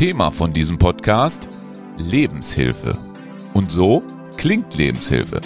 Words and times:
Thema 0.00 0.30
von 0.30 0.50
diesem 0.54 0.78
Podcast 0.78 1.50
Lebenshilfe. 1.98 2.96
Und 3.52 3.70
so 3.70 4.02
klingt 4.38 4.74
Lebenshilfe. 4.74 5.42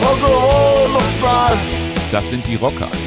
Rock'n'Roll 0.00 0.88
macht 0.88 1.12
Spaß. 1.18 1.58
Das 2.10 2.30
sind 2.30 2.46
die 2.46 2.54
Rockers, 2.54 3.06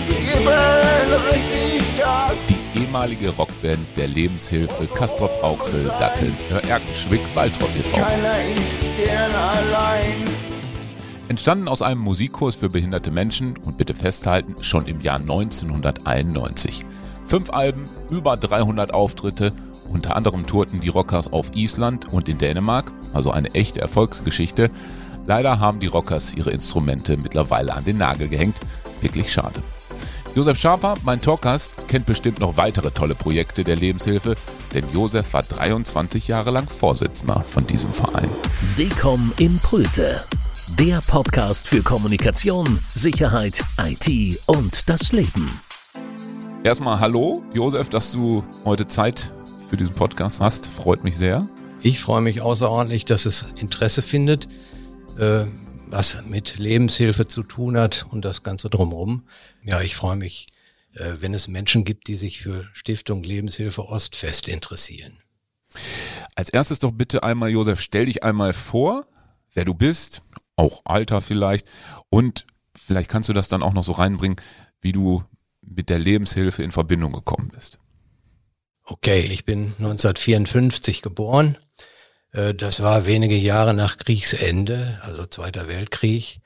die 2.48 2.80
ehemalige 2.80 3.30
Rockband 3.30 3.98
der 3.98 4.08
Lebenshilfe 4.08 4.86
Castrop 4.94 5.42
Rauxel 5.42 5.86
Datteln 5.98 6.38
Erkenschwick 6.70 7.22
Waldrop 7.34 7.72
e.V. 7.80 7.98
Keiner 7.98 8.44
ist 8.44 8.76
gern 9.04 9.32
allein. 9.34 9.81
Entstanden 11.32 11.70
aus 11.70 11.82
einem 11.82 12.02
Musikkurs 12.02 12.56
für 12.56 12.68
behinderte 12.68 13.10
Menschen 13.10 13.56
und 13.64 13.78
bitte 13.78 13.94
festhalten, 13.94 14.62
schon 14.62 14.86
im 14.86 15.00
Jahr 15.00 15.16
1991. 15.16 16.84
Fünf 17.26 17.52
Alben, 17.52 17.86
über 18.10 18.36
300 18.36 18.94
Auftritte, 18.94 19.54
unter 19.88 20.18
anderem 20.18 20.46
tourten 20.46 20.82
die 20.82 20.90
Rockers 20.90 21.32
auf 21.32 21.56
Island 21.56 22.12
und 22.12 22.28
in 22.28 22.38
Dänemark, 22.38 22.92
also 23.14 23.32
eine 23.32 23.54
echte 23.54 23.80
Erfolgsgeschichte. 23.80 24.70
Leider 25.26 25.62
haben 25.62 25.80
die 25.80 25.88
Rockers 25.88 26.34
ihre 26.34 26.52
Instrumente 26.52 27.16
mittlerweile 27.16 27.76
an 27.76 27.86
den 27.86 27.98
Nagel 27.98 28.28
gehängt. 28.28 28.60
Wirklich 29.00 29.32
schade. 29.32 29.64
Josef 30.36 30.60
Schaper, 30.60 30.96
mein 31.06 31.22
Talkgast, 31.22 31.88
kennt 31.88 32.08
bestimmt 32.08 32.42
noch 32.42 32.58
weitere 32.58 32.92
tolle 32.92 33.16
Projekte 33.16 33.64
der 33.64 33.78
Lebenshilfe, 33.78 34.36
denn 34.74 34.84
Josef 34.94 35.32
war 35.32 35.44
23 35.44 36.28
Jahre 36.28 36.52
lang 36.52 36.68
Vorsitzender 36.68 37.40
von 37.40 37.66
diesem 37.66 37.94
Verein. 37.94 38.30
Seekom 38.62 39.32
Impulse. 39.38 40.26
Der 40.82 41.00
Podcast 41.02 41.68
für 41.68 41.84
Kommunikation, 41.84 42.80
Sicherheit, 42.92 43.64
IT 43.78 44.40
und 44.48 44.90
das 44.90 45.12
Leben. 45.12 45.48
Erstmal 46.64 47.00
hallo, 47.00 47.46
Josef, 47.54 47.90
dass 47.90 48.12
du 48.12 48.44
heute 48.66 48.88
Zeit 48.88 49.32
für 49.70 49.78
diesen 49.78 49.94
Podcast 49.94 50.42
hast. 50.42 50.72
Freut 50.72 51.04
mich 51.04 51.16
sehr. 51.16 51.48
Ich 51.84 52.00
freue 52.00 52.22
mich 52.22 52.42
außerordentlich, 52.42 53.06
dass 53.06 53.28
es 53.28 53.46
Interesse 53.60 54.02
findet, 54.02 54.50
äh, 55.20 55.46
was 55.86 56.24
mit 56.26 56.58
Lebenshilfe 56.58 57.28
zu 57.28 57.44
tun 57.44 57.78
hat 57.78 58.08
und 58.10 58.26
das 58.26 58.42
Ganze 58.42 58.68
drumherum. 58.72 59.28
Ja, 59.64 59.82
ich 59.82 59.96
freue 59.96 60.16
mich, 60.16 60.48
äh, 60.96 61.12
wenn 61.20 61.36
es 61.36 61.48
Menschen 61.48 61.86
gibt, 61.86 62.08
die 62.08 62.16
sich 62.18 62.42
für 62.42 62.68
Stiftung 62.74 63.22
Lebenshilfe 63.22 63.86
Ostfest 63.86 64.48
interessieren. 64.48 65.20
Als 66.34 66.50
erstes 66.50 66.80
doch 66.80 66.92
bitte 66.92 67.22
einmal, 67.22 67.52
Josef, 67.52 67.82
stell 67.82 68.06
dich 68.06 68.24
einmal 68.24 68.54
vor, 68.54 69.06
wer 69.54 69.64
du 69.66 69.76
bist, 69.76 70.24
auch 70.62 70.82
Alter 70.86 71.22
vielleicht, 71.22 71.70
und 72.10 72.46
vielleicht 72.76 73.10
kannst 73.10 73.30
du 73.30 73.34
das 73.34 73.48
dann 73.48 73.64
auch 73.64 73.74
noch 73.74 73.84
so 73.84 73.92
reinbringen, 73.94 74.40
wie 74.80 74.92
du 74.92 75.24
mit 75.62 75.90
der 75.90 76.00
Lebenshilfe 76.00 76.64
in 76.64 76.72
Verbindung 76.72 77.12
gekommen 77.14 77.52
bist. 77.54 77.80
Okay, 78.84 79.22
ich 79.22 79.46
bin 79.46 79.74
1954 79.80 81.02
geboren. 81.02 81.58
Äh, 82.32 82.54
Das 82.54 82.82
war 82.82 83.06
wenige 83.06 83.38
Jahre 83.38 83.74
nach 83.74 83.98
Kriegsende, 83.98 85.00
also 85.04 85.26
Zweiter 85.26 85.68
Weltkrieg. 85.68 86.40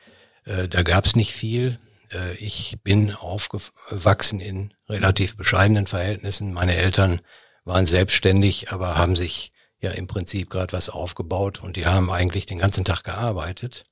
Äh, 0.46 0.68
Da 0.68 0.84
gab 0.84 1.06
es 1.06 1.16
nicht 1.16 1.34
viel. 1.34 1.80
Äh, 2.12 2.36
Ich 2.36 2.78
bin 2.84 3.12
aufgewachsen 3.14 4.40
in 4.40 4.74
relativ 4.90 5.38
bescheidenen 5.38 5.88
Verhältnissen. 5.88 6.54
Meine 6.54 6.76
Eltern 6.76 7.22
waren 7.64 7.86
selbstständig, 7.86 8.72
aber 8.72 8.96
haben 8.98 9.16
sich 9.16 9.52
ja 9.80 9.92
im 9.92 10.08
Prinzip 10.08 10.50
gerade 10.50 10.74
was 10.74 10.90
aufgebaut 10.90 11.62
und 11.64 11.78
die 11.78 11.86
haben 11.88 12.12
eigentlich 12.12 12.46
den 12.46 12.60
ganzen 12.60 12.86
Tag 12.86 13.04
gearbeitet. 13.04 13.86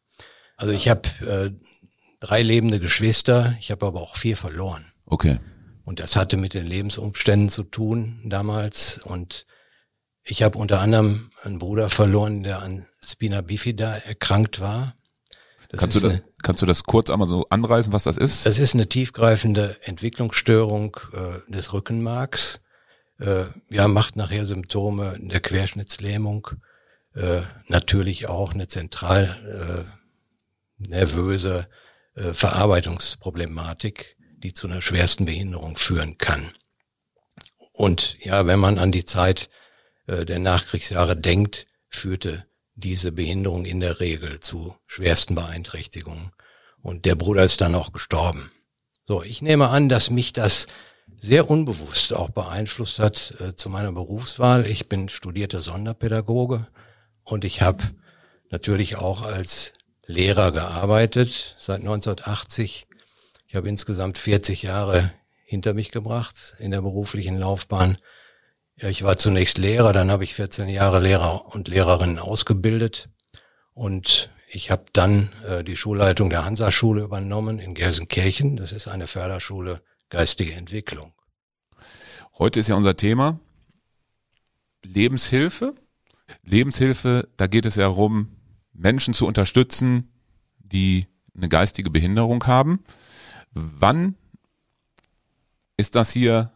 Also 0.63 0.73
ich 0.73 0.87
habe 0.87 1.01
äh, 1.27 1.51
drei 2.21 2.41
lebende 2.41 2.79
Geschwister, 2.79 3.53
ich 3.59 3.69
habe 3.69 3.85
aber 3.85 3.99
auch 3.99 4.15
vier 4.15 4.37
verloren. 4.37 4.85
Okay. 5.05 5.41
Und 5.83 5.99
das 5.99 6.15
hatte 6.15 6.37
mit 6.37 6.53
den 6.53 6.65
Lebensumständen 6.65 7.49
zu 7.49 7.63
tun 7.63 8.21
damals. 8.23 9.01
Und 9.03 9.45
ich 10.23 10.41
habe 10.41 10.57
unter 10.57 10.79
anderem 10.79 11.31
einen 11.41 11.59
Bruder 11.59 11.89
verloren, 11.89 12.43
der 12.43 12.61
an 12.61 12.85
Spina 13.05 13.41
bifida 13.41 13.97
erkrankt 13.97 14.61
war. 14.61 14.95
Das 15.67 15.81
Kannst 15.81 15.97
du, 15.97 15.99
das, 15.99 16.11
eine, 16.11 16.23
kannst 16.41 16.61
du 16.61 16.65
das 16.65 16.83
kurz 16.85 17.09
einmal 17.09 17.27
so 17.27 17.45
anreißen, 17.49 17.91
was 17.91 18.03
das 18.03 18.15
ist? 18.15 18.45
das 18.45 18.57
ist 18.57 18.73
eine 18.73 18.87
tiefgreifende 18.87 19.75
Entwicklungsstörung 19.81 20.95
äh, 21.11 21.51
des 21.51 21.73
Rückenmarks. 21.73 22.61
Äh, 23.19 23.47
ja, 23.69 23.89
macht 23.89 24.15
nachher 24.15 24.45
Symptome 24.45 25.17
der 25.19 25.41
Querschnittslähmung. 25.41 26.47
Äh, 27.15 27.41
natürlich 27.67 28.29
auch 28.29 28.53
eine 28.53 28.69
zentral 28.69 29.83
äh, 29.89 30.02
nervöse 30.87 31.67
äh, 32.15 32.33
Verarbeitungsproblematik, 32.33 34.17
die 34.37 34.53
zu 34.53 34.67
einer 34.67 34.81
schwersten 34.81 35.25
Behinderung 35.25 35.75
führen 35.75 36.17
kann. 36.17 36.51
Und 37.71 38.17
ja, 38.23 38.45
wenn 38.45 38.59
man 38.59 38.77
an 38.77 38.91
die 38.91 39.05
Zeit 39.05 39.49
äh, 40.07 40.25
der 40.25 40.39
Nachkriegsjahre 40.39 41.17
denkt, 41.17 41.67
führte 41.89 42.45
diese 42.75 43.11
Behinderung 43.11 43.65
in 43.65 43.79
der 43.79 43.99
Regel 43.99 44.39
zu 44.39 44.75
schwersten 44.87 45.35
Beeinträchtigungen. 45.35 46.31
Und 46.81 47.05
der 47.05 47.15
Bruder 47.15 47.43
ist 47.43 47.61
dann 47.61 47.75
auch 47.75 47.91
gestorben. 47.91 48.51
So, 49.05 49.23
ich 49.23 49.41
nehme 49.41 49.69
an, 49.69 49.89
dass 49.89 50.09
mich 50.09 50.33
das 50.33 50.67
sehr 51.17 51.49
unbewusst 51.49 52.13
auch 52.13 52.29
beeinflusst 52.29 52.99
hat 52.99 53.35
äh, 53.39 53.55
zu 53.55 53.69
meiner 53.69 53.91
Berufswahl. 53.91 54.69
Ich 54.69 54.89
bin 54.89 55.09
studierter 55.09 55.61
Sonderpädagoge 55.61 56.67
und 57.23 57.45
ich 57.45 57.61
habe 57.61 57.83
natürlich 58.49 58.97
auch 58.97 59.21
als 59.21 59.73
Lehrer 60.05 60.51
gearbeitet 60.51 61.55
seit 61.57 61.81
1980. 61.81 62.87
Ich 63.47 63.55
habe 63.55 63.69
insgesamt 63.69 64.17
40 64.17 64.63
Jahre 64.63 65.13
hinter 65.45 65.73
mich 65.73 65.91
gebracht 65.91 66.55
in 66.59 66.71
der 66.71 66.81
beruflichen 66.81 67.37
Laufbahn. 67.37 67.97
Ich 68.75 69.03
war 69.03 69.17
zunächst 69.17 69.57
Lehrer, 69.57 69.93
dann 69.93 70.11
habe 70.11 70.23
ich 70.23 70.33
14 70.33 70.67
Jahre 70.67 70.99
Lehrer 70.99 71.53
und 71.53 71.67
Lehrerinnen 71.67 72.19
ausgebildet 72.19 73.09
und 73.73 74.29
ich 74.47 74.71
habe 74.71 74.85
dann 74.93 75.31
äh, 75.47 75.63
die 75.63 75.75
Schulleitung 75.75 76.29
der 76.29 76.45
Hansa-Schule 76.45 77.03
übernommen 77.03 77.59
in 77.59 77.73
Gelsenkirchen. 77.73 78.55
Das 78.57 78.71
ist 78.71 78.87
eine 78.87 79.07
Förderschule 79.07 79.81
geistige 80.09 80.53
Entwicklung. 80.53 81.13
Heute 82.37 82.59
ist 82.59 82.69
ja 82.69 82.75
unser 82.75 82.95
Thema 82.95 83.39
Lebenshilfe. 84.83 85.75
Lebenshilfe, 86.43 87.27
da 87.37 87.47
geht 87.47 87.65
es 87.65 87.75
ja 87.75 87.83
darum, 87.83 88.35
Menschen 88.73 89.13
zu 89.13 89.25
unterstützen, 89.27 90.11
die 90.59 91.07
eine 91.35 91.49
geistige 91.49 91.89
Behinderung 91.89 92.45
haben. 92.45 92.83
Wann 93.53 94.15
ist 95.77 95.95
das 95.95 96.11
hier 96.11 96.51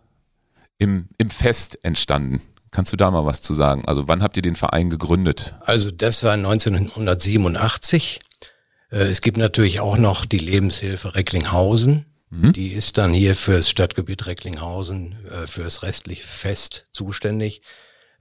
im, 0.78 1.10
im 1.18 1.30
Fest 1.30 1.84
entstanden? 1.84 2.42
Kannst 2.72 2.94
du 2.94 2.98
da 2.98 3.10
mal 3.12 3.26
was 3.26 3.42
zu 3.42 3.54
sagen? 3.54 3.86
Also 3.86 4.08
wann 4.08 4.22
habt 4.22 4.38
ihr 4.38 4.44
den 4.44 4.56
Verein 4.56 4.90
gegründet? 4.90 5.56
Also 5.62 5.90
das 5.92 6.24
war 6.24 6.34
1987. 6.34 8.20
Äh, 8.92 8.98
Es 8.98 9.22
gibt 9.22 9.38
natürlich 9.38 9.80
auch 9.80 9.98
noch 9.98 10.26
die 10.26 10.40
Lebenshilfe 10.40 11.16
Recklinghausen. 11.16 12.06
Die 12.30 12.74
ist 12.74 12.98
dann 12.98 13.14
hier 13.14 13.36
fürs 13.36 13.70
Stadtgebiet 13.70 14.26
Recklinghausen, 14.26 15.16
äh, 15.28 15.48
fürs 15.48 15.82
restliche 15.84 16.28
Fest 16.28 16.88
zuständig. 16.92 17.62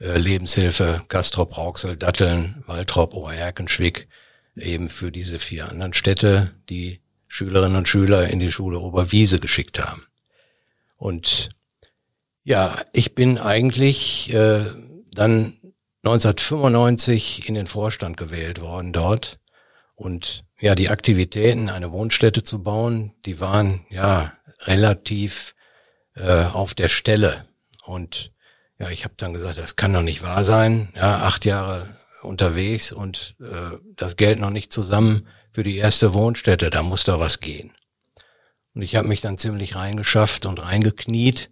Äh, 0.01 0.19
Lebenshilfe 0.19 1.05
Castrop, 1.09 1.57
Rauxel, 1.57 1.97
Datteln, 1.97 2.63
Waltrop, 2.67 3.15
Oerkenschwick, 3.15 4.09
eben 4.55 4.89
für 4.89 5.11
diese 5.11 5.39
vier 5.39 5.69
anderen 5.69 5.95
Städte, 5.95 6.55
die 6.69 7.01
Schülerinnen 7.29 7.77
und 7.77 7.89
Schüler 7.89 8.29
in 8.29 8.39
die 8.39 8.53
Schule 8.53 8.79
Oberwiese 8.79 9.41
geschickt 9.41 9.85
haben. 9.85 10.07
Und 10.99 11.51
ja, 12.45 12.81
ich 12.93 13.15
bin 13.15 13.39
eigentlich 13.39 14.33
äh, 14.33 14.65
dann 15.13 15.57
1995 16.05 17.49
in 17.49 17.55
den 17.55 17.67
Vorstand 17.67 18.17
gewählt 18.17 18.61
worden 18.61 18.93
dort. 18.93 19.41
Und 19.95 20.45
ja, 20.61 20.75
die 20.75 20.89
Aktivitäten, 20.89 21.69
eine 21.69 21.91
Wohnstätte 21.91 22.43
zu 22.43 22.63
bauen, 22.63 23.13
die 23.25 23.41
waren 23.41 23.85
ja 23.91 24.33
relativ 24.61 25.55
äh, 26.15 26.45
auf 26.45 26.75
der 26.75 26.89
Stelle. 26.89 27.47
Und 27.85 28.33
ja, 28.79 28.91
ich 28.91 29.05
habe 29.05 29.15
dann 29.17 29.33
gesagt, 29.33 29.59
das 29.59 29.77
kann 29.77 29.93
doch 29.93 30.03
nicht 30.03 30.23
wahr 30.23 30.45
sein. 30.45 30.91
Ja, 30.95 31.21
acht 31.21 31.45
Jahre 31.45 31.97
unterwegs 32.23 32.93
und 32.93 33.37
äh, 33.41 33.77
das 33.97 34.17
Geld 34.17 34.39
noch 34.39 34.51
nicht 34.51 34.73
zusammen 34.73 35.29
für 35.53 35.63
die 35.63 35.77
erste 35.77 36.13
Wohnstätte, 36.13 36.71
da 36.71 36.83
muss 36.83 37.05
doch 37.05 37.21
was 37.21 37.41
gehen. 37.41 37.73
Und 38.75 38.83
ich 38.83 38.97
habe 38.97 39.09
mich 39.09 39.23
dann 39.23 39.39
ziemlich 39.39 39.75
reingeschafft 39.77 40.45
und 40.45 40.63
reingekniet 40.63 41.51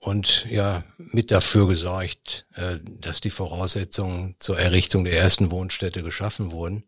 und 0.00 0.46
ja 0.50 0.82
mit 0.96 1.30
dafür 1.30 1.68
gesorgt, 1.68 2.46
äh, 2.54 2.78
dass 3.00 3.20
die 3.20 3.30
Voraussetzungen 3.30 4.34
zur 4.38 4.58
Errichtung 4.58 5.04
der 5.04 5.18
ersten 5.18 5.50
Wohnstätte 5.52 6.02
geschaffen 6.02 6.50
wurden. 6.50 6.84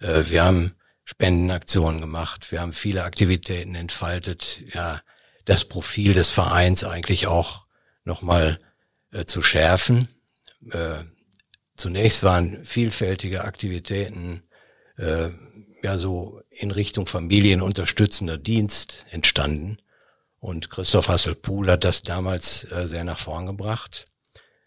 Äh, 0.00 0.24
wir 0.28 0.44
haben 0.44 0.74
Spendenaktionen 1.04 2.00
gemacht, 2.00 2.50
wir 2.50 2.62
haben 2.62 2.72
viele 2.72 3.04
Aktivitäten 3.04 3.74
entfaltet, 3.74 4.62
ja 4.72 5.02
das 5.44 5.66
Profil 5.66 6.14
des 6.14 6.30
Vereins 6.30 6.84
eigentlich 6.84 7.26
auch 7.26 7.66
nochmal 8.04 8.58
äh, 9.14 9.24
zu 9.24 9.40
schärfen. 9.40 10.08
Äh, 10.70 11.04
zunächst 11.76 12.22
waren 12.22 12.64
vielfältige 12.64 13.44
Aktivitäten 13.44 14.42
ja 14.96 15.98
so 15.98 16.40
in 16.50 16.70
Richtung 16.70 17.06
familienunterstützender 17.06 18.38
Dienst 18.38 19.06
entstanden. 19.10 19.78
Und 20.40 20.70
Christoph 20.70 21.08
Hasselpohl 21.08 21.70
hat 21.70 21.84
das 21.84 22.02
damals 22.02 22.70
äh, 22.72 22.86
sehr 22.86 23.04
nach 23.04 23.18
vorn 23.18 23.46
gebracht, 23.46 24.06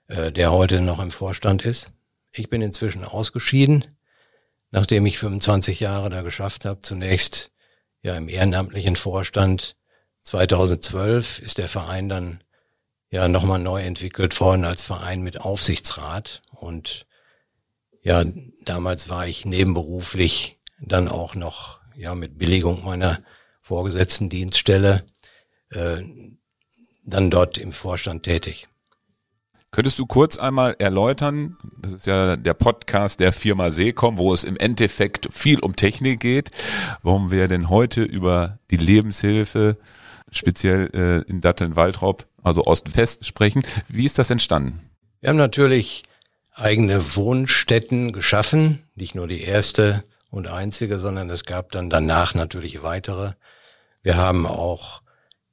äh, 0.07 0.31
der 0.31 0.51
heute 0.51 0.81
noch 0.81 0.99
im 0.99 1.11
Vorstand 1.11 1.63
ist. 1.63 1.91
Ich 2.31 2.49
bin 2.49 2.61
inzwischen 2.61 3.03
ausgeschieden, 3.03 3.85
nachdem 4.71 5.05
ich 5.05 5.17
25 5.17 5.79
Jahre 5.79 6.09
da 6.09 6.21
geschafft 6.21 6.65
habe. 6.65 6.81
Zunächst 6.81 7.51
ja 8.01 8.15
im 8.15 8.29
ehrenamtlichen 8.29 8.95
Vorstand. 8.95 9.75
2012 10.23 11.39
ist 11.39 11.57
der 11.57 11.67
Verein 11.67 12.09
dann 12.09 12.43
ja 13.09 13.27
nochmal 13.27 13.59
neu 13.59 13.81
entwickelt 13.81 14.39
worden 14.39 14.65
als 14.65 14.83
Verein 14.83 15.21
mit 15.21 15.41
Aufsichtsrat. 15.41 16.41
Und 16.51 17.05
ja, 18.01 18.23
damals 18.63 19.09
war 19.09 19.27
ich 19.27 19.45
nebenberuflich 19.45 20.59
dann 20.79 21.07
auch 21.07 21.35
noch 21.35 21.79
ja 21.95 22.15
mit 22.15 22.37
Billigung 22.37 22.83
meiner 22.83 23.19
vorgesetzten 23.61 24.29
Dienststelle 24.29 25.05
äh, 25.71 26.03
dann 27.03 27.29
dort 27.29 27.57
im 27.57 27.71
Vorstand 27.71 28.23
tätig. 28.23 28.67
Könntest 29.71 29.99
du 29.99 30.05
kurz 30.05 30.37
einmal 30.37 30.75
erläutern, 30.79 31.57
das 31.77 31.93
ist 31.93 32.07
ja 32.07 32.37
der 32.37 32.53
Podcast 32.53 33.19
der 33.19 33.33
Firma 33.33 33.69
Seekom, 33.69 34.17
wo 34.17 34.33
es 34.33 34.45
im 34.45 34.55
Endeffekt 34.55 35.27
viel 35.31 35.59
um 35.59 35.75
Technik 35.75 36.21
geht, 36.21 36.51
warum 37.03 37.31
wir 37.31 37.47
denn 37.49 37.69
heute 37.69 38.03
über 38.03 38.59
die 38.71 38.77
Lebenshilfe, 38.77 39.77
speziell 40.31 40.89
äh, 40.93 41.29
in 41.29 41.41
Datteln-Waltrop, 41.41 42.25
also 42.47 42.65
Ostfest, 42.65 43.25
sprechen. 43.25 43.63
Wie 43.87 44.05
ist 44.05 44.19
das 44.19 44.29
entstanden? 44.29 44.89
Wir 45.19 45.29
haben 45.29 45.37
natürlich 45.37 46.03
eigene 46.53 47.15
Wohnstätten 47.15 48.11
geschaffen, 48.11 48.83
nicht 48.95 49.15
nur 49.15 49.27
die 49.27 49.41
erste 49.41 50.03
und 50.29 50.45
einzige, 50.47 50.99
sondern 50.99 51.29
es 51.29 51.45
gab 51.45 51.71
dann 51.71 51.89
danach 51.89 52.33
natürlich 52.33 52.83
weitere. 52.83 53.31
Wir 54.01 54.17
haben 54.17 54.45
auch 54.45 55.01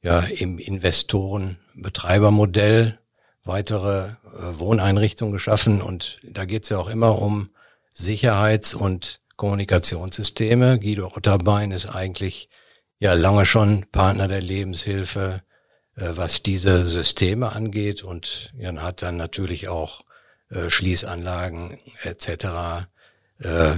ja 0.03 0.19
im 0.21 0.59
Investoren-Betreibermodell 0.59 2.99
weitere 3.45 4.09
äh, 4.09 4.15
Wohneinrichtungen 4.53 5.33
geschaffen 5.33 5.81
und 5.83 6.21
da 6.23 6.45
geht 6.45 6.63
es 6.65 6.71
ja 6.71 6.79
auch 6.79 6.89
immer 6.89 7.21
um 7.21 7.51
Sicherheits- 7.93 8.75
und 8.75 9.21
Kommunikationssysteme. 9.37 10.81
Guido 10.81 11.13
Otterbein 11.15 11.71
ist 11.71 11.87
eigentlich 11.87 12.49
ja 12.99 13.15
lange 13.15 13.47
schon 13.47 13.87
Partner 13.93 14.27
der 14.29 14.41
Lebenshilfe, 14.41 15.43
was 15.97 16.43
diese 16.43 16.85
Systeme 16.85 17.53
angeht 17.53 18.03
und 18.03 18.53
Jan 18.57 18.83
hat 18.83 19.03
dann 19.03 19.17
natürlich 19.17 19.69
auch 19.69 20.05
äh, 20.51 20.69
Schließanlagen 20.69 21.79
etc. 22.03 22.87
Äh, 23.39 23.77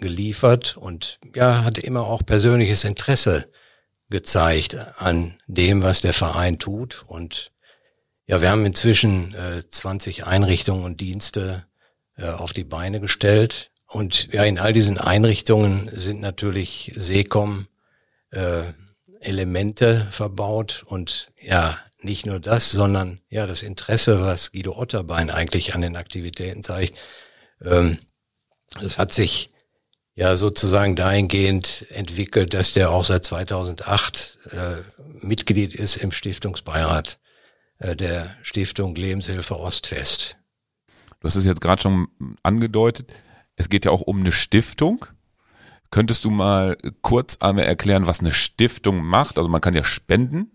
geliefert 0.00 0.76
und 0.76 1.18
ja, 1.34 1.64
hat 1.64 1.78
immer 1.78 2.06
auch 2.06 2.24
persönliches 2.24 2.84
Interesse 2.84 3.48
gezeigt 4.10 4.76
an 4.98 5.34
dem, 5.46 5.82
was 5.82 6.00
der 6.00 6.12
Verein 6.12 6.58
tut. 6.58 7.04
Und 7.06 7.52
ja, 8.26 8.40
wir 8.42 8.50
haben 8.50 8.66
inzwischen 8.66 9.34
äh, 9.34 9.66
20 9.68 10.26
Einrichtungen 10.26 10.84
und 10.84 11.00
Dienste 11.00 11.66
äh, 12.16 12.28
auf 12.28 12.52
die 12.52 12.64
Beine 12.64 13.00
gestellt. 13.00 13.70
Und 13.86 14.32
ja, 14.32 14.44
in 14.44 14.58
all 14.58 14.72
diesen 14.72 14.98
Einrichtungen 14.98 15.90
sind 15.92 16.20
natürlich 16.20 16.92
Seekom 16.94 17.66
äh, 18.30 18.72
Elemente 19.22 20.06
verbaut 20.10 20.84
und 20.86 21.32
ja, 21.40 21.78
nicht 22.00 22.26
nur 22.26 22.40
das, 22.40 22.70
sondern 22.70 23.20
ja, 23.28 23.46
das 23.46 23.62
Interesse, 23.62 24.22
was 24.22 24.52
Guido 24.52 24.76
Otterbein 24.76 25.30
eigentlich 25.30 25.74
an 25.74 25.82
den 25.82 25.96
Aktivitäten 25.96 26.62
zeigt, 26.62 26.98
ähm, 27.64 27.98
das 28.80 28.98
hat 28.98 29.12
sich 29.12 29.50
ja 30.14 30.36
sozusagen 30.36 30.96
dahingehend 30.96 31.86
entwickelt, 31.90 32.54
dass 32.54 32.72
der 32.72 32.90
auch 32.90 33.04
seit 33.04 33.24
2008 33.24 34.38
äh, 34.50 34.76
Mitglied 35.24 35.74
ist 35.74 35.96
im 35.96 36.12
Stiftungsbeirat 36.12 37.18
äh, 37.78 37.96
der 37.96 38.36
Stiftung 38.42 38.94
Lebenshilfe 38.94 39.58
Ostfest. 39.58 40.36
Du 41.20 41.28
hast 41.28 41.36
es 41.36 41.44
jetzt 41.44 41.60
gerade 41.60 41.80
schon 41.80 42.08
angedeutet. 42.42 43.12
Es 43.56 43.68
geht 43.68 43.84
ja 43.84 43.90
auch 43.90 44.00
um 44.00 44.20
eine 44.20 44.32
Stiftung. 44.32 45.06
Könntest 45.92 46.24
du 46.24 46.30
mal 46.30 46.78
kurz 47.02 47.36
einmal 47.42 47.66
erklären, 47.66 48.06
was 48.06 48.20
eine 48.20 48.32
Stiftung 48.32 49.04
macht? 49.04 49.36
Also 49.36 49.50
man 49.50 49.60
kann 49.60 49.74
ja 49.74 49.84
spenden 49.84 50.50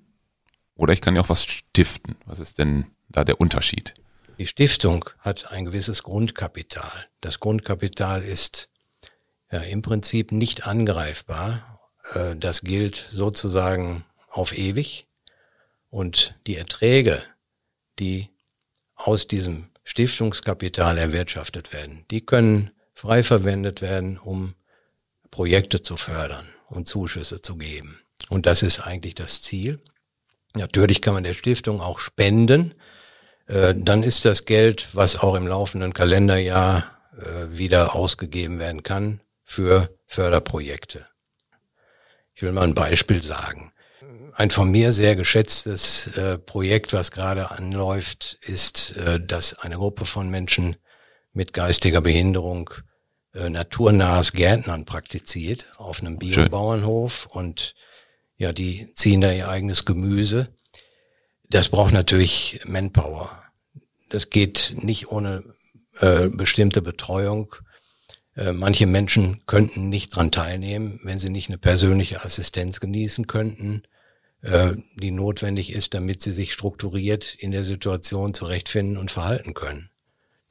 oder 0.73 0.93
ich 0.93 0.99
kann 0.99 1.15
ja 1.15 1.21
auch 1.21 1.29
was 1.29 1.43
stiften. 1.43 2.15
Was 2.25 2.39
ist 2.39 2.57
denn 2.57 2.87
da 3.07 3.23
der 3.23 3.39
Unterschied? 3.39 3.93
Die 4.39 4.47
Stiftung 4.47 5.05
hat 5.19 5.51
ein 5.51 5.65
gewisses 5.65 6.01
Grundkapital. 6.01 7.07
Das 7.21 7.39
Grundkapital 7.39 8.23
ist 8.23 8.69
ja 9.51 9.59
im 9.59 9.83
Prinzip 9.83 10.31
nicht 10.31 10.65
angreifbar. 10.65 11.81
Äh, 12.13 12.35
das 12.35 12.61
gilt 12.61 12.95
sozusagen 12.95 14.05
auf 14.29 14.57
ewig. 14.57 15.07
Und 15.91 16.39
die 16.47 16.55
Erträge, 16.55 17.21
die 17.99 18.31
aus 18.95 19.27
diesem 19.27 19.69
Stiftungskapital 19.83 20.97
erwirtschaftet 20.97 21.73
werden, 21.73 22.05
die 22.09 22.25
können 22.25 22.71
frei 22.95 23.21
verwendet 23.21 23.83
werden, 23.83 24.17
um 24.17 24.55
Projekte 25.37 25.83
zu 25.83 25.97
fördern 25.97 26.47
und 26.67 26.87
Zuschüsse 26.87 27.43
zu 27.43 27.57
geben. 27.57 27.99
Und 28.27 28.47
das 28.47 28.63
ist 28.63 28.79
eigentlich 28.79 29.13
das 29.13 29.43
Ziel. 29.43 29.79
Natürlich 30.55 30.99
kann 30.99 31.13
man 31.13 31.23
der 31.23 31.35
Stiftung 31.35 31.79
auch 31.79 31.99
spenden. 31.99 32.73
Äh, 33.45 33.75
dann 33.77 34.01
ist 34.01 34.25
das 34.25 34.45
Geld, 34.45 34.95
was 34.95 35.15
auch 35.15 35.35
im 35.35 35.45
laufenden 35.45 35.93
Kalenderjahr 35.93 36.91
äh, 37.15 37.55
wieder 37.55 37.93
ausgegeben 37.93 38.57
werden 38.57 38.81
kann, 38.81 39.21
für 39.43 39.95
Förderprojekte. 40.07 41.05
Ich 42.33 42.41
will 42.41 42.51
mal 42.51 42.63
ein 42.63 42.73
Beispiel 42.73 43.21
sagen. 43.21 43.71
Ein 44.33 44.49
von 44.49 44.71
mir 44.71 44.91
sehr 44.91 45.15
geschätztes 45.15 46.17
äh, 46.17 46.39
Projekt, 46.39 46.93
was 46.93 47.11
gerade 47.11 47.51
anläuft, 47.51 48.39
ist, 48.41 48.95
dass 49.19 49.53
eine 49.59 49.75
Gruppe 49.75 50.05
von 50.05 50.31
Menschen 50.31 50.77
mit 51.31 51.53
geistiger 51.53 52.01
Behinderung 52.01 52.71
äh, 53.37 53.49
naturnahes 53.49 54.33
Gärtnern 54.33 54.85
praktiziert 54.85 55.71
auf 55.77 56.01
einem 56.01 56.17
Biobauernhof 56.17 57.27
und 57.27 57.75
ja, 58.37 58.53
die 58.53 58.93
ziehen 58.93 59.21
da 59.21 59.31
ihr 59.31 59.49
eigenes 59.49 59.85
Gemüse. 59.85 60.49
Das 61.49 61.69
braucht 61.69 61.93
natürlich 61.93 62.61
Manpower. 62.65 63.43
Das 64.09 64.29
geht 64.29 64.75
nicht 64.77 65.11
ohne 65.11 65.43
äh, 65.99 66.29
bestimmte 66.29 66.81
Betreuung 66.81 67.55
äh, 68.37 68.53
manche 68.53 68.85
Menschen 68.85 69.45
könnten 69.47 69.89
nicht 69.89 70.15
dran 70.15 70.31
teilnehmen, 70.31 70.99
wenn 71.03 71.17
sie 71.17 71.29
nicht 71.29 71.49
eine 71.49 71.57
persönliche 71.57 72.23
Assistenz 72.23 72.79
genießen 72.79 73.25
könnten, 73.25 73.81
äh, 74.41 74.73
die 74.95 75.11
notwendig 75.11 75.73
ist, 75.73 75.95
damit 75.95 76.21
sie 76.21 76.33
sich 76.33 76.53
strukturiert 76.53 77.33
in 77.33 77.51
der 77.51 77.63
Situation 77.63 78.35
zurechtfinden 78.35 78.97
und 78.97 79.09
verhalten 79.09 79.55
können. 79.55 79.89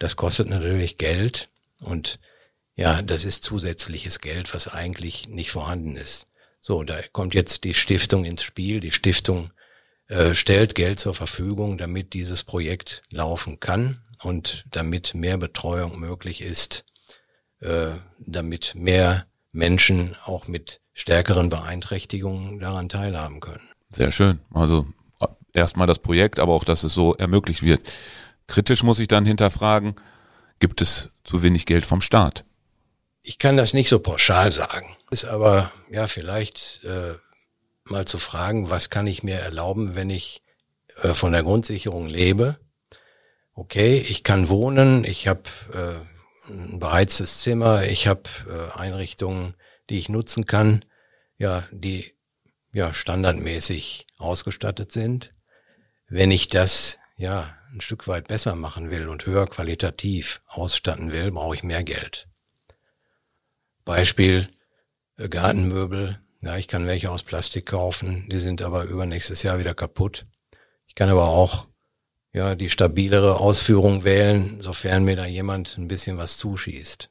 Das 0.00 0.16
kostet 0.16 0.48
natürlich 0.48 0.98
Geld 0.98 1.48
und 1.80 2.18
ja, 2.76 3.02
das 3.02 3.24
ist 3.24 3.42
zusätzliches 3.42 4.20
Geld, 4.20 4.54
was 4.54 4.68
eigentlich 4.68 5.28
nicht 5.28 5.50
vorhanden 5.50 5.96
ist. 5.96 6.28
So, 6.60 6.84
da 6.84 7.00
kommt 7.12 7.34
jetzt 7.34 7.64
die 7.64 7.74
Stiftung 7.74 8.24
ins 8.24 8.42
Spiel. 8.42 8.80
Die 8.80 8.92
Stiftung 8.92 9.50
äh, 10.08 10.34
stellt 10.34 10.74
Geld 10.74 11.00
zur 11.00 11.14
Verfügung, 11.14 11.78
damit 11.78 12.12
dieses 12.12 12.44
Projekt 12.44 13.02
laufen 13.12 13.58
kann 13.60 14.02
und 14.22 14.66
damit 14.70 15.14
mehr 15.14 15.38
Betreuung 15.38 15.98
möglich 15.98 16.42
ist 16.42 16.84
äh, 17.60 17.96
damit 18.18 18.74
mehr 18.74 19.26
Menschen 19.52 20.16
auch 20.24 20.48
mit 20.48 20.80
stärkeren 20.92 21.48
Beeinträchtigungen 21.48 22.58
daran 22.58 22.88
teilhaben 22.88 23.40
können. 23.40 23.68
Sehr 23.90 24.12
schön. 24.12 24.40
Also 24.50 24.86
erstmal 25.52 25.86
das 25.86 25.98
Projekt, 25.98 26.38
aber 26.38 26.52
auch, 26.52 26.64
dass 26.64 26.84
es 26.84 26.94
so 26.94 27.14
ermöglicht 27.14 27.62
wird. 27.62 27.80
Kritisch 28.46 28.82
muss 28.82 28.98
ich 28.98 29.08
dann 29.08 29.24
hinterfragen, 29.24 29.94
gibt 30.58 30.80
es 30.80 31.10
zu 31.24 31.42
wenig 31.42 31.66
Geld 31.66 31.86
vom 31.86 32.00
Staat? 32.00 32.44
Ich 33.28 33.40
kann 33.40 33.56
das 33.56 33.74
nicht 33.74 33.88
so 33.88 33.98
pauschal 33.98 34.52
sagen. 34.52 34.96
Ist 35.10 35.24
aber 35.24 35.72
ja 35.90 36.06
vielleicht 36.06 36.84
äh, 36.84 37.14
mal 37.82 38.04
zu 38.04 38.18
fragen, 38.18 38.70
was 38.70 38.88
kann 38.88 39.08
ich 39.08 39.24
mir 39.24 39.40
erlauben, 39.40 39.96
wenn 39.96 40.10
ich 40.10 40.44
äh, 41.02 41.12
von 41.12 41.32
der 41.32 41.42
Grundsicherung 41.42 42.06
lebe? 42.06 42.60
Okay, 43.52 43.98
ich 43.98 44.22
kann 44.22 44.48
wohnen, 44.48 45.02
ich 45.02 45.26
habe 45.26 45.42
äh, 45.72 46.52
ein 46.52 46.78
beheiztes 46.78 47.40
Zimmer, 47.40 47.82
ich 47.82 48.06
habe 48.06 48.22
äh, 48.48 48.78
Einrichtungen, 48.78 49.56
die 49.90 49.98
ich 49.98 50.08
nutzen 50.08 50.46
kann, 50.46 50.84
ja, 51.36 51.64
die 51.72 52.14
ja 52.72 52.92
standardmäßig 52.92 54.06
ausgestattet 54.18 54.92
sind. 54.92 55.34
Wenn 56.08 56.30
ich 56.30 56.48
das 56.48 57.00
ja 57.16 57.56
ein 57.72 57.80
Stück 57.80 58.06
weit 58.06 58.28
besser 58.28 58.54
machen 58.54 58.90
will 58.90 59.08
und 59.08 59.26
höher 59.26 59.48
qualitativ 59.48 60.42
ausstatten 60.46 61.10
will, 61.10 61.32
brauche 61.32 61.56
ich 61.56 61.64
mehr 61.64 61.82
Geld. 61.82 62.28
Beispiel 63.86 64.48
äh, 65.16 65.30
Gartenmöbel. 65.30 66.18
Ja, 66.42 66.56
ich 66.58 66.68
kann 66.68 66.86
welche 66.86 67.10
aus 67.10 67.22
Plastik 67.22 67.64
kaufen, 67.64 68.26
die 68.30 68.38
sind 68.38 68.60
aber 68.60 68.84
übernächstes 68.84 69.42
Jahr 69.42 69.58
wieder 69.58 69.74
kaputt. 69.74 70.26
Ich 70.86 70.94
kann 70.94 71.08
aber 71.08 71.28
auch 71.28 71.66
ja, 72.34 72.54
die 72.54 72.68
stabilere 72.68 73.40
Ausführung 73.40 74.04
wählen, 74.04 74.60
sofern 74.60 75.04
mir 75.04 75.16
da 75.16 75.24
jemand 75.24 75.78
ein 75.78 75.88
bisschen 75.88 76.18
was 76.18 76.36
zuschießt. 76.36 77.08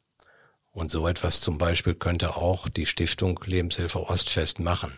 Und 0.71 0.91
so 0.91 1.07
etwas 1.07 1.41
zum 1.41 1.57
Beispiel 1.57 1.95
könnte 1.95 2.35
auch 2.35 2.69
die 2.69 2.85
Stiftung 2.85 3.39
Lebenshilfe 3.45 4.07
Ostfest 4.07 4.59
machen. 4.59 4.93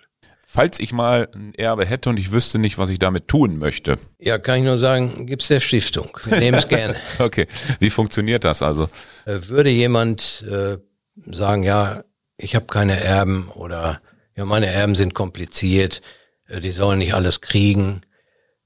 falls 0.46 0.80
ich 0.80 0.92
mal 0.92 1.30
ein 1.34 1.54
Erbe 1.56 1.86
hätte 1.86 2.10
und 2.10 2.18
ich 2.18 2.32
wüsste 2.32 2.58
nicht, 2.60 2.78
was 2.78 2.90
ich 2.90 3.00
damit 3.00 3.28
tun 3.28 3.58
möchte. 3.60 3.98
Ja, 4.20 4.38
kann 4.40 4.60
ich 4.60 4.66
nur 4.66 4.78
sagen, 4.78 5.26
gibt's 5.28 5.48
der 5.48 5.60
Stiftung. 5.62 6.18
Wir 6.26 6.40
nehmen 6.40 6.58
es 6.58 6.68
gerne. 6.70 6.96
Okay, 7.20 7.48
wie 7.80 7.90
funktioniert 7.90 8.44
das 8.44 8.62
also? 8.62 8.90
Äh, 9.26 9.40
Würde 9.48 9.70
jemand 9.70 10.44
äh, 10.52 10.78
sagen, 11.26 11.64
ja, 11.64 12.04
ich 12.38 12.56
habe 12.56 12.68
keine 12.68 13.00
Erben 13.00 13.50
oder 13.50 14.02
ja, 14.36 14.46
meine 14.46 14.68
Erben 14.68 14.96
sind 14.96 15.14
kompliziert, 15.14 16.02
äh, 16.48 16.60
die 16.60 16.72
sollen 16.72 17.00
nicht 17.00 17.14
alles 17.14 17.42
kriegen, 17.42 18.02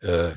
äh, 0.01 0.31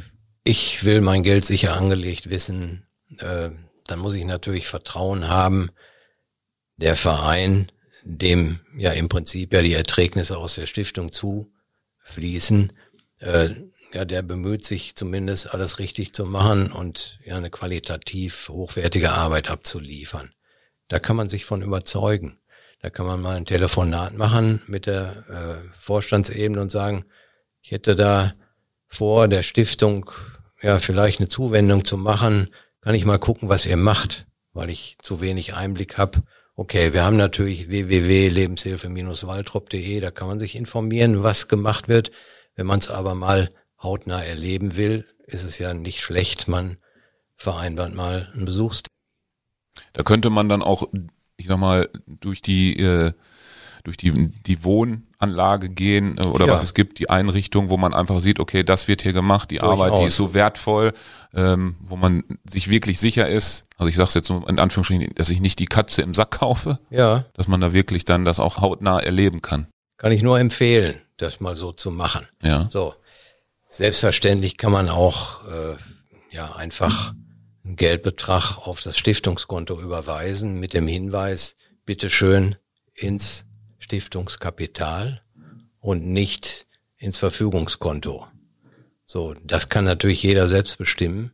ich 0.44 0.84
will 0.84 1.00
mein 1.00 1.22
Geld 1.22 1.44
sicher 1.44 1.74
angelegt 1.74 2.30
wissen, 2.30 2.86
äh, 3.18 3.50
dann 3.86 3.98
muss 3.98 4.14
ich 4.14 4.24
natürlich 4.24 4.66
Vertrauen 4.66 5.28
haben, 5.28 5.70
der 6.76 6.96
Verein, 6.96 7.70
dem 8.04 8.60
ja 8.76 8.92
im 8.92 9.08
Prinzip 9.08 9.52
ja 9.52 9.62
die 9.62 9.74
Erträgnisse 9.74 10.36
aus 10.36 10.56
der 10.56 10.66
Stiftung 10.66 11.10
zufließen, 11.12 12.72
ja, 13.94 14.04
der 14.04 14.22
bemüht 14.22 14.64
sich 14.64 14.96
zumindest 14.96 15.54
alles 15.54 15.78
richtig 15.78 16.12
zu 16.12 16.26
machen 16.26 16.70
und 16.72 17.20
ja 17.24 17.36
eine 17.36 17.48
qualitativ 17.48 18.48
hochwertige 18.48 19.12
Arbeit 19.12 19.48
abzuliefern. 19.48 20.34
Da 20.88 20.98
kann 20.98 21.16
man 21.16 21.28
sich 21.28 21.44
von 21.44 21.62
überzeugen. 21.62 22.38
Da 22.80 22.90
kann 22.90 23.06
man 23.06 23.20
mal 23.20 23.36
ein 23.36 23.46
Telefonat 23.46 24.14
machen 24.14 24.62
mit 24.66 24.86
der 24.86 25.24
äh, 25.28 25.56
Vorstandsebene 25.72 26.60
und 26.60 26.70
sagen, 26.70 27.04
ich 27.62 27.70
hätte 27.70 27.94
da 27.94 28.34
vor, 28.86 29.26
der 29.26 29.42
Stiftung 29.42 30.10
ja 30.60 30.78
vielleicht 30.78 31.20
eine 31.20 31.28
Zuwendung 31.28 31.84
zu 31.84 31.96
machen, 31.96 32.50
kann 32.82 32.94
ich 32.94 33.06
mal 33.06 33.18
gucken, 33.18 33.48
was 33.48 33.66
ihr 33.66 33.78
macht, 33.78 34.26
weil 34.52 34.70
ich 34.70 34.96
zu 35.00 35.20
wenig 35.20 35.54
Einblick 35.54 35.96
habe. 35.96 36.22
Okay, 36.56 36.92
wir 36.92 37.04
haben 37.04 37.16
natürlich 37.16 37.68
www.lebenshilfe-waltrop.de, 37.68 40.00
da 40.00 40.10
kann 40.10 40.28
man 40.28 40.38
sich 40.38 40.54
informieren, 40.54 41.22
was 41.22 41.48
gemacht 41.48 41.88
wird. 41.88 42.10
Wenn 42.54 42.66
man 42.66 42.78
es 42.78 42.90
aber 42.90 43.14
mal 43.14 43.50
hautnah 43.82 44.22
erleben 44.22 44.76
will, 44.76 45.06
ist 45.26 45.44
es 45.44 45.58
ja 45.58 45.72
nicht 45.74 46.02
schlecht, 46.02 46.48
man 46.48 46.76
vereinbart 47.34 47.94
mal 47.94 48.30
einen 48.34 48.44
Besuchstermin. 48.44 48.93
Da 49.92 50.02
könnte 50.02 50.30
man 50.30 50.48
dann 50.48 50.62
auch, 50.62 50.88
ich 51.36 51.46
sag 51.46 51.58
mal, 51.58 51.88
durch 52.06 52.40
die 52.42 52.78
äh, 52.80 53.12
durch 53.84 53.98
die, 53.98 54.28
die 54.46 54.64
Wohnanlage 54.64 55.68
gehen 55.68 56.16
äh, 56.16 56.22
oder 56.24 56.46
Ja. 56.46 56.54
was 56.54 56.62
es 56.62 56.72
gibt, 56.72 56.98
die 56.98 57.10
Einrichtung, 57.10 57.68
wo 57.68 57.76
man 57.76 57.92
einfach 57.92 58.18
sieht, 58.20 58.40
okay, 58.40 58.62
das 58.62 58.88
wird 58.88 59.02
hier 59.02 59.12
gemacht, 59.12 59.50
die 59.50 59.60
Arbeit, 59.60 59.88
die 59.88 59.96
Durchaus. 59.96 60.06
ist 60.06 60.16
so 60.16 60.32
wertvoll, 60.32 60.94
ähm, 61.34 61.76
wo 61.82 61.96
man 61.96 62.24
sich 62.48 62.70
wirklich 62.70 62.98
sicher 62.98 63.28
ist. 63.28 63.66
Also 63.76 63.90
ich 63.90 63.96
sage 63.96 64.08
es 64.08 64.14
jetzt 64.14 64.28
so 64.28 64.38
in 64.46 64.58
Anführungsstrichen, 64.58 65.14
dass 65.16 65.28
ich 65.28 65.40
nicht 65.42 65.58
die 65.58 65.66
Katze 65.66 66.00
im 66.00 66.14
Sack 66.14 66.30
kaufe, 66.30 66.78
Ja, 66.88 67.26
dass 67.34 67.46
man 67.46 67.60
da 67.60 67.74
wirklich 67.74 68.06
dann 68.06 68.24
das 68.24 68.40
auch 68.40 68.56
hautnah 68.62 69.00
erleben 69.00 69.42
kann. 69.42 69.66
kann 69.98 70.12
ich 70.12 70.22
nur 70.22 70.38
empfehlen, 70.40 71.02
das 71.18 71.40
mal 71.40 71.54
so 71.54 71.70
zu 71.72 71.90
machen. 71.90 72.26
Ja. 72.42 72.68
So, 72.72 72.94
selbstverständlich 73.68 74.56
kann 74.56 74.72
man 74.72 74.88
auch 74.88 75.44
äh, 75.46 75.76
ja 76.32 76.54
einfach 76.56 77.12
einen 77.64 77.76
Geldbetrag 77.76 78.58
auf 78.58 78.80
das 78.80 78.98
Stiftungskonto 78.98 79.80
überweisen 79.80 80.60
mit 80.60 80.74
dem 80.74 80.86
Hinweis, 80.86 81.56
bitteschön 81.86 82.56
ins 82.92 83.46
Stiftungskapital 83.78 85.22
und 85.80 86.06
nicht 86.06 86.66
ins 86.96 87.18
Verfügungskonto. 87.18 88.26
So, 89.06 89.34
das 89.42 89.68
kann 89.68 89.84
natürlich 89.84 90.22
jeder 90.22 90.46
selbst 90.46 90.78
bestimmen. 90.78 91.32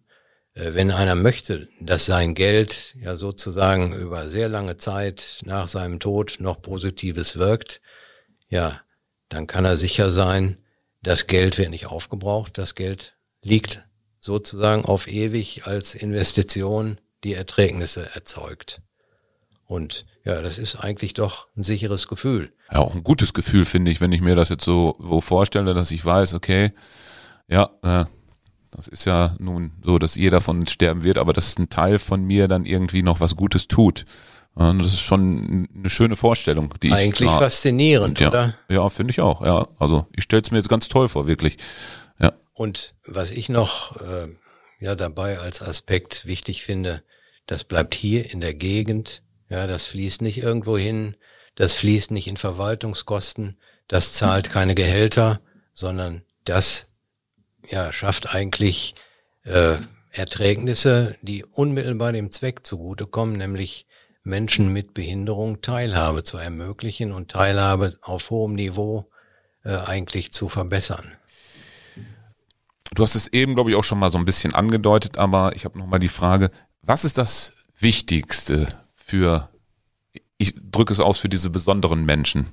Äh, 0.55 0.75
Wenn 0.75 0.91
einer 0.91 1.15
möchte, 1.15 1.69
dass 1.81 2.07
sein 2.07 2.35
Geld 2.35 2.97
ja 2.99 3.15
sozusagen 3.15 3.93
über 3.93 4.29
sehr 4.29 4.49
lange 4.49 4.77
Zeit 4.77 5.41
nach 5.45 5.69
seinem 5.69 6.01
Tod 6.01 6.39
noch 6.41 6.61
Positives 6.61 7.39
wirkt, 7.39 7.81
ja, 8.49 8.81
dann 9.29 9.47
kann 9.47 9.65
er 9.65 9.77
sicher 9.77 10.11
sein, 10.11 10.59
das 11.03 11.29
Geld 11.29 11.57
wird 11.59 11.71
nicht 11.71 11.87
aufgebraucht, 11.87 12.59
das 12.59 12.75
Geld 12.75 13.17
liegt 13.43 13.85
sozusagen 14.21 14.85
auf 14.85 15.09
ewig 15.09 15.67
als 15.67 15.95
Investition, 15.95 16.99
die 17.25 17.35
Erträgnisse 17.35 18.09
erzeugt. 18.15 18.83
Und 19.67 20.05
ja, 20.25 20.43
das 20.43 20.59
ist 20.59 20.77
eigentlich 20.77 21.15
doch 21.15 21.49
ein 21.57 21.63
sicheres 21.63 22.09
Gefühl. 22.09 22.53
ja, 22.71 22.79
auch 22.79 22.95
ein 22.95 23.05
gutes 23.05 23.33
Gefühl, 23.33 23.65
finde 23.65 23.91
ich, 23.91 24.01
wenn 24.01 24.13
ich 24.13 24.21
mir 24.21 24.35
das 24.35 24.49
jetzt 24.49 24.65
so, 24.65 24.97
so 25.01 25.21
vorstelle, 25.21 25.75
dass 25.75 25.91
ich 25.91 26.05
weiß, 26.05 26.35
okay, 26.35 26.71
ja, 27.49 27.71
äh, 27.83 28.05
das 28.71 28.87
ist 28.89 29.05
ja 29.05 29.35
nun 29.39 29.73
so, 29.83 29.99
dass 29.99 30.15
jeder 30.15 30.41
von 30.41 30.61
uns 30.61 30.73
sterben 30.73 31.03
wird, 31.03 31.19
aber 31.19 31.33
dass 31.33 31.59
ein 31.59 31.71
Teil 31.71 31.99
von 31.99 32.23
mir 32.23 32.47
dann 32.47 32.65
irgendwie 32.65 33.03
noch 33.03 33.21
was 33.21 33.37
Gutes 33.37 33.69
tut. 33.69 34.05
Ja, 34.59 34.73
das 34.73 34.89
ist 34.89 35.01
schon 35.01 35.69
eine 35.75 35.91
schöne 35.91 36.17
Vorstellung, 36.17 36.75
die 36.83 36.93
Eigentlich 36.93 37.29
ich 37.29 37.33
ja, 37.33 37.39
faszinierend, 37.39 38.21
ja, 38.21 38.29
oder? 38.29 38.55
ja 38.69 38.89
finde 38.89 39.13
ich 39.13 39.21
auch. 39.21 39.45
Ja, 39.45 39.69
also 39.79 40.07
ich 40.15 40.25
stelle 40.25 40.43
es 40.43 40.51
mir 40.51 40.59
jetzt 40.59 40.69
ganz 40.69 40.89
toll 40.89 41.09
vor, 41.09 41.27
wirklich. 41.27 41.57
Und 42.61 42.95
was 43.07 43.31
ich 43.31 43.49
noch 43.49 44.03
äh, 44.03 44.29
ja 44.81 44.95
dabei 44.95 45.39
als 45.39 45.63
Aspekt 45.63 46.27
wichtig 46.27 46.63
finde, 46.63 47.03
das 47.47 47.65
bleibt 47.65 47.95
hier 47.95 48.31
in 48.31 48.43
der 48.43 48.53
Gegend. 48.53 49.23
Ja, 49.49 49.67
das 49.67 49.87
fließt 49.87 50.21
nicht 50.21 50.43
irgendwo 50.43 50.77
hin, 50.77 51.17
das 51.55 51.73
fließt 51.77 52.11
nicht 52.11 52.29
in 52.29 52.37
Verwaltungskosten, 52.37 53.59
das 53.89 54.13
zahlt 54.13 54.51
keine 54.51 54.75
Gehälter, 54.75 55.41
sondern 55.73 56.21
das 56.45 56.89
ja 57.67 57.95
schafft 57.95 58.35
eigentlich 58.35 58.95
äh, 59.45 59.77
Erträgnisse, 60.11 61.17
die 61.23 61.47
unmittelbar 61.47 62.13
dem 62.13 62.31
Zweck 62.31 62.67
zugutekommen, 62.67 63.39
nämlich 63.39 63.87
Menschen 64.23 64.71
mit 64.71 64.93
Behinderung 64.93 65.63
Teilhabe 65.63 66.25
zu 66.25 66.37
ermöglichen 66.37 67.13
und 67.13 67.31
Teilhabe 67.31 67.97
auf 68.03 68.29
hohem 68.29 68.55
Niveau 68.55 69.11
äh, 69.65 69.77
eigentlich 69.77 70.31
zu 70.35 70.51
verbessern. 70.51 71.17
Du 72.95 73.03
hast 73.03 73.15
es 73.15 73.29
eben, 73.29 73.55
glaube 73.55 73.71
ich, 73.71 73.77
auch 73.77 73.85
schon 73.85 73.99
mal 73.99 74.11
so 74.11 74.19
ein 74.19 74.25
bisschen 74.25 74.55
angedeutet, 74.55 75.19
aber 75.19 75.55
ich 75.55 75.65
habe 75.65 75.79
noch 75.79 75.87
mal 75.87 75.99
die 75.99 76.09
Frage, 76.09 76.51
was 76.83 77.05
ist 77.05 77.19
das 77.19 77.55
Wichtigste 77.79 78.67
für, 78.95 79.49
ich 80.39 80.55
drücke 80.71 80.93
es 80.93 81.01
aus, 81.01 81.19
für 81.21 81.29
diese 81.29 81.51
besonderen 81.51 82.05
Menschen, 82.05 82.49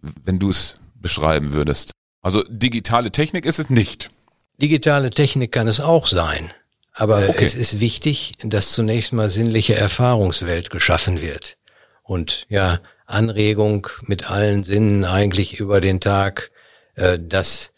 wenn 0.00 0.38
du 0.38 0.48
es 0.48 0.76
beschreiben 0.94 1.52
würdest? 1.52 1.90
Also 2.22 2.42
digitale 2.48 3.10
Technik 3.10 3.44
ist 3.44 3.58
es 3.58 3.68
nicht. 3.68 4.10
Digitale 4.60 5.10
Technik 5.10 5.52
kann 5.52 5.68
es 5.68 5.80
auch 5.80 6.06
sein. 6.06 6.50
Aber 6.92 7.28
Okay. 7.28 7.44
es 7.44 7.54
ist 7.54 7.80
wichtig, 7.80 8.34
dass 8.42 8.72
zunächst 8.72 9.12
mal 9.12 9.28
sinnliche 9.28 9.74
Erfahrungswelt 9.74 10.70
geschaffen 10.70 11.20
wird. 11.20 11.58
Und 12.02 12.46
ja, 12.48 12.80
Anregung 13.04 13.88
mit 14.02 14.30
allen 14.30 14.62
Sinnen 14.62 15.04
eigentlich 15.04 15.58
über 15.58 15.80
den 15.82 16.00
Tag, 16.00 16.50
äh, 16.94 17.18
das 17.20 17.73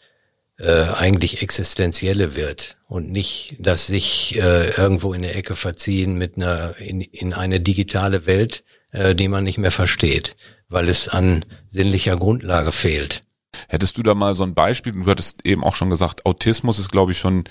äh, 0.57 0.83
eigentlich 0.83 1.41
Existenzielle 1.41 2.35
wird 2.35 2.77
und 2.87 3.11
nicht, 3.11 3.55
dass 3.59 3.87
sich 3.87 4.35
äh, 4.37 4.69
irgendwo 4.71 5.13
in 5.13 5.21
der 5.21 5.35
Ecke 5.35 5.55
verziehen 5.55 6.17
mit 6.17 6.37
einer 6.37 6.77
in, 6.77 7.01
in 7.01 7.33
eine 7.33 7.59
digitale 7.59 8.25
Welt, 8.25 8.63
äh, 8.91 9.15
die 9.15 9.27
man 9.27 9.43
nicht 9.43 9.57
mehr 9.57 9.71
versteht, 9.71 10.35
weil 10.67 10.89
es 10.89 11.07
an 11.07 11.45
sinnlicher 11.67 12.17
Grundlage 12.17 12.71
fehlt. 12.71 13.21
Hättest 13.67 13.97
du 13.97 14.03
da 14.03 14.15
mal 14.15 14.35
so 14.35 14.43
ein 14.43 14.53
Beispiel? 14.53 14.93
Du 14.93 15.05
hattest 15.05 15.45
eben 15.45 15.63
auch 15.63 15.75
schon 15.75 15.89
gesagt, 15.89 16.25
Autismus 16.25 16.79
ist, 16.79 16.91
glaube 16.91 17.11
ich, 17.11 17.17
schon 17.19 17.45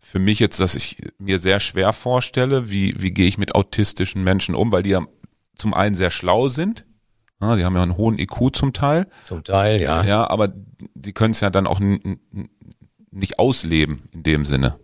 für 0.00 0.18
mich 0.18 0.38
jetzt, 0.38 0.60
dass 0.60 0.74
ich 0.74 0.98
mir 1.18 1.38
sehr 1.38 1.60
schwer 1.60 1.92
vorstelle, 1.92 2.70
wie, 2.70 2.94
wie 3.00 3.10
gehe 3.10 3.26
ich 3.26 3.38
mit 3.38 3.54
autistischen 3.54 4.22
Menschen 4.22 4.54
um, 4.54 4.70
weil 4.70 4.82
die 4.82 4.90
ja 4.90 5.06
zum 5.56 5.72
einen 5.72 5.94
sehr 5.94 6.10
schlau 6.10 6.48
sind. 6.48 6.84
Ja, 7.50 7.56
die 7.56 7.64
haben 7.64 7.74
ja 7.76 7.82
einen 7.82 7.96
hohen 7.96 8.18
IQ 8.18 8.54
zum 8.54 8.72
Teil. 8.72 9.06
Zum 9.22 9.44
Teil, 9.44 9.80
ja. 9.80 10.02
Ja, 10.04 10.28
aber 10.30 10.52
die 10.94 11.12
können 11.12 11.32
es 11.32 11.40
ja 11.40 11.50
dann 11.50 11.66
auch 11.66 11.80
nicht 13.10 13.38
ausleben 13.38 14.02
in 14.12 14.22
dem 14.22 14.44
Sinne. 14.44 14.78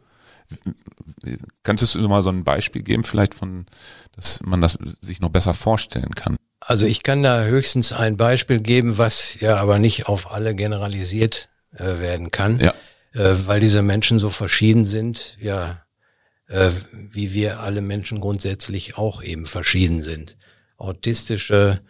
Könntest 1.62 1.94
du 1.94 2.08
mal 2.08 2.22
so 2.22 2.30
ein 2.30 2.44
Beispiel 2.44 2.82
geben, 2.82 3.02
vielleicht 3.04 3.34
von, 3.34 3.66
dass 4.16 4.40
man 4.42 4.60
das 4.60 4.78
sich 5.00 5.20
noch 5.20 5.28
besser 5.30 5.54
vorstellen 5.54 6.14
kann? 6.14 6.36
Also 6.60 6.86
ich 6.86 7.02
kann 7.02 7.22
da 7.22 7.44
höchstens 7.44 7.92
ein 7.92 8.16
Beispiel 8.16 8.60
geben, 8.60 8.98
was 8.98 9.40
ja 9.40 9.56
aber 9.56 9.78
nicht 9.78 10.06
auf 10.08 10.32
alle 10.32 10.54
generalisiert 10.54 11.48
äh, 11.74 11.98
werden 11.98 12.30
kann, 12.30 12.60
Ja. 12.60 12.74
äh, 13.12 13.34
weil 13.46 13.60
diese 13.60 13.82
Menschen 13.82 14.18
so 14.18 14.30
verschieden 14.30 14.86
sind, 14.86 15.36
ja, 15.40 15.82
äh, 16.48 16.70
wie 16.92 17.32
wir 17.32 17.60
alle 17.60 17.80
Menschen 17.80 18.20
grundsätzlich 18.20 18.98
auch 18.98 19.22
eben 19.22 19.46
verschieden 19.46 20.02
sind. 20.02 20.36
Autistische 20.76 21.80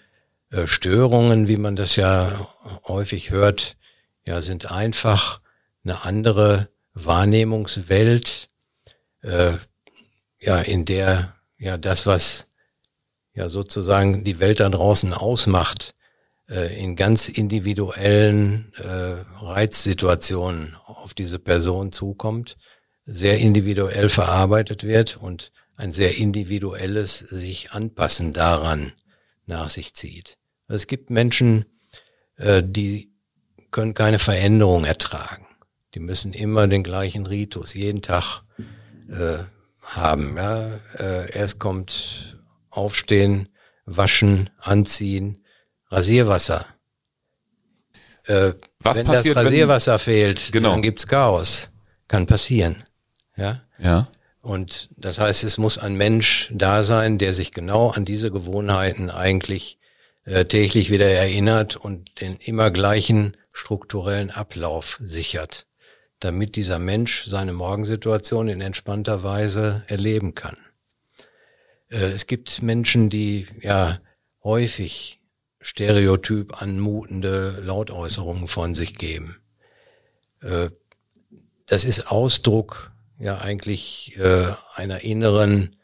Störungen, 0.64 1.46
wie 1.48 1.56
man 1.56 1.76
das 1.76 1.96
ja 1.96 2.48
häufig 2.86 3.30
hört, 3.30 3.76
ja, 4.24 4.40
sind 4.42 4.70
einfach 4.70 5.40
eine 5.84 6.04
andere 6.04 6.68
Wahrnehmungswelt, 6.94 8.48
äh, 9.22 9.52
ja, 10.40 10.60
in 10.60 10.84
der 10.84 11.34
ja 11.58 11.76
das, 11.76 12.06
was 12.06 12.48
ja 13.34 13.48
sozusagen 13.48 14.24
die 14.24 14.40
Welt 14.40 14.60
da 14.60 14.68
draußen 14.68 15.12
ausmacht, 15.12 15.94
äh, 16.48 16.76
in 16.82 16.96
ganz 16.96 17.28
individuellen 17.28 18.72
äh, 18.74 19.24
Reizsituationen 19.40 20.76
auf 20.86 21.14
diese 21.14 21.38
Person 21.38 21.92
zukommt, 21.92 22.56
sehr 23.06 23.38
individuell 23.38 24.08
verarbeitet 24.08 24.84
wird 24.84 25.16
und 25.16 25.52
ein 25.76 25.92
sehr 25.92 26.16
individuelles 26.16 27.18
sich 27.18 27.70
anpassen 27.70 28.32
daran 28.32 28.92
nach 29.46 29.70
sich 29.70 29.94
zieht. 29.94 30.39
Es 30.70 30.86
gibt 30.86 31.10
Menschen, 31.10 31.66
äh, 32.36 32.62
die 32.64 33.12
können 33.70 33.94
keine 33.94 34.18
Veränderung 34.18 34.84
ertragen. 34.84 35.46
Die 35.94 36.00
müssen 36.00 36.32
immer 36.32 36.66
den 36.68 36.82
gleichen 36.82 37.26
Ritus 37.26 37.74
jeden 37.74 38.02
Tag 38.02 38.42
äh, 39.08 39.38
haben. 39.82 40.36
Ja? 40.36 40.76
Äh, 40.98 41.32
erst 41.36 41.58
kommt 41.58 42.38
Aufstehen, 42.70 43.48
Waschen, 43.84 44.50
Anziehen, 44.60 45.44
Rasierwasser. 45.90 46.66
Äh, 48.24 48.52
Was 48.80 48.98
wenn 48.98 49.06
passiert, 49.06 49.36
das 49.36 49.44
wenn- 49.44 49.52
Rasierwasser 49.52 49.98
fehlt, 49.98 50.52
Genau. 50.52 50.70
dann 50.70 50.82
gibt's 50.82 51.06
Chaos. 51.06 51.70
Kann 52.06 52.26
passieren. 52.26 52.84
Ja. 53.36 53.62
Ja. 53.78 54.08
Und 54.40 54.88
das 54.96 55.18
heißt, 55.18 55.42
es 55.44 55.58
muss 55.58 55.78
ein 55.78 55.96
Mensch 55.96 56.50
da 56.54 56.82
sein, 56.82 57.18
der 57.18 57.34
sich 57.34 57.52
genau 57.52 57.90
an 57.90 58.04
diese 58.04 58.30
Gewohnheiten 58.30 59.10
eigentlich 59.10 59.78
äh, 60.24 60.44
täglich 60.44 60.90
wieder 60.90 61.08
erinnert 61.08 61.76
und 61.76 62.20
den 62.20 62.36
immer 62.36 62.70
gleichen 62.70 63.36
strukturellen 63.54 64.30
Ablauf 64.30 65.00
sichert, 65.02 65.66
damit 66.20 66.56
dieser 66.56 66.78
Mensch 66.78 67.26
seine 67.26 67.52
Morgensituation 67.52 68.48
in 68.48 68.60
entspannter 68.60 69.22
Weise 69.22 69.84
erleben 69.86 70.34
kann. 70.34 70.56
Äh, 71.88 72.12
es 72.12 72.26
gibt 72.26 72.62
Menschen, 72.62 73.10
die 73.10 73.46
ja 73.60 74.00
häufig 74.44 75.20
stereotyp 75.60 76.62
anmutende 76.62 77.60
Lautäußerungen 77.60 78.48
von 78.48 78.74
sich 78.74 78.96
geben. 78.96 79.36
Äh, 80.42 80.70
das 81.66 81.84
ist 81.84 82.10
Ausdruck 82.10 82.92
ja 83.18 83.38
eigentlich 83.38 84.18
äh, 84.18 84.46
einer 84.74 85.02
inneren 85.02 85.76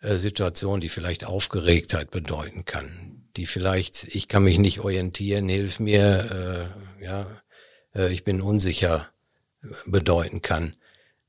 äh, 0.00 0.16
Situation, 0.16 0.80
die 0.80 0.88
vielleicht 0.88 1.24
Aufgeregtheit 1.24 2.10
bedeuten 2.10 2.64
kann, 2.64 3.15
die 3.36 3.46
vielleicht 3.46 4.04
ich 4.14 4.28
kann 4.28 4.44
mich 4.44 4.58
nicht 4.58 4.80
orientieren, 4.80 5.48
hilf 5.48 5.80
mir, 5.80 6.70
äh, 7.00 7.04
ja, 7.04 7.26
äh, 7.94 8.12
ich 8.12 8.24
bin 8.24 8.40
unsicher 8.40 9.08
äh, 9.62 9.68
bedeuten 9.86 10.42
kann. 10.42 10.74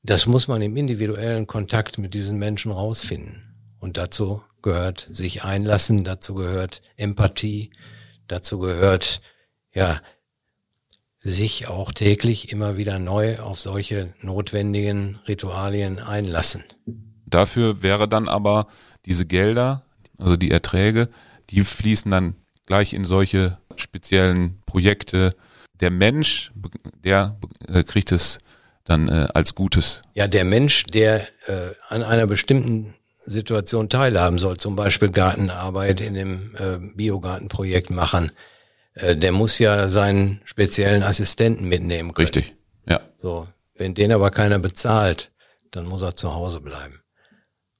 Das 0.02 0.26
muss 0.26 0.48
man 0.48 0.62
im 0.62 0.76
individuellen 0.76 1.46
Kontakt 1.46 1.98
mit 1.98 2.14
diesen 2.14 2.38
Menschen 2.38 2.72
rausfinden. 2.72 3.42
Und 3.78 3.96
dazu 3.96 4.42
gehört 4.62 5.08
sich 5.10 5.44
einlassen, 5.44 6.04
dazu 6.04 6.34
gehört 6.34 6.82
Empathie, 6.96 7.70
dazu 8.26 8.58
gehört 8.58 9.20
ja 9.72 10.00
sich 11.20 11.68
auch 11.68 11.92
täglich 11.92 12.52
immer 12.52 12.76
wieder 12.76 12.98
neu 12.98 13.38
auf 13.40 13.60
solche 13.60 14.14
notwendigen 14.20 15.18
Ritualien 15.26 15.98
einlassen. 15.98 16.64
Dafür 17.26 17.82
wäre 17.82 18.08
dann 18.08 18.28
aber 18.28 18.68
diese 19.04 19.26
Gelder, 19.26 19.84
also 20.16 20.36
die 20.36 20.50
Erträge, 20.50 21.08
die 21.50 21.62
fließen 21.62 22.10
dann 22.10 22.34
gleich 22.66 22.92
in 22.92 23.04
solche 23.04 23.58
speziellen 23.76 24.60
Projekte. 24.66 25.34
Der 25.80 25.90
Mensch, 25.90 26.52
der 27.04 27.38
äh, 27.68 27.82
kriegt 27.82 28.12
es 28.12 28.38
dann 28.84 29.08
äh, 29.08 29.28
als 29.34 29.54
Gutes. 29.54 30.02
Ja, 30.14 30.26
der 30.26 30.44
Mensch, 30.44 30.84
der 30.84 31.26
äh, 31.46 31.72
an 31.88 32.02
einer 32.02 32.26
bestimmten 32.26 32.94
Situation 33.18 33.88
teilhaben 33.88 34.38
soll, 34.38 34.56
zum 34.56 34.76
Beispiel 34.76 35.10
Gartenarbeit 35.10 36.00
in 36.00 36.14
dem 36.14 36.56
äh, 36.56 36.78
Biogartenprojekt 36.94 37.90
machen, 37.90 38.32
äh, 38.94 39.16
der 39.16 39.32
muss 39.32 39.58
ja 39.58 39.88
seinen 39.88 40.40
speziellen 40.44 41.02
Assistenten 41.02 41.68
mitnehmen 41.68 42.14
können. 42.14 42.26
Richtig. 42.26 42.54
Ja. 42.88 43.00
So, 43.18 43.46
wenn 43.74 43.94
den 43.94 44.12
aber 44.12 44.30
keiner 44.30 44.58
bezahlt, 44.58 45.30
dann 45.70 45.86
muss 45.86 46.02
er 46.02 46.14
zu 46.16 46.34
Hause 46.34 46.60
bleiben. 46.60 46.97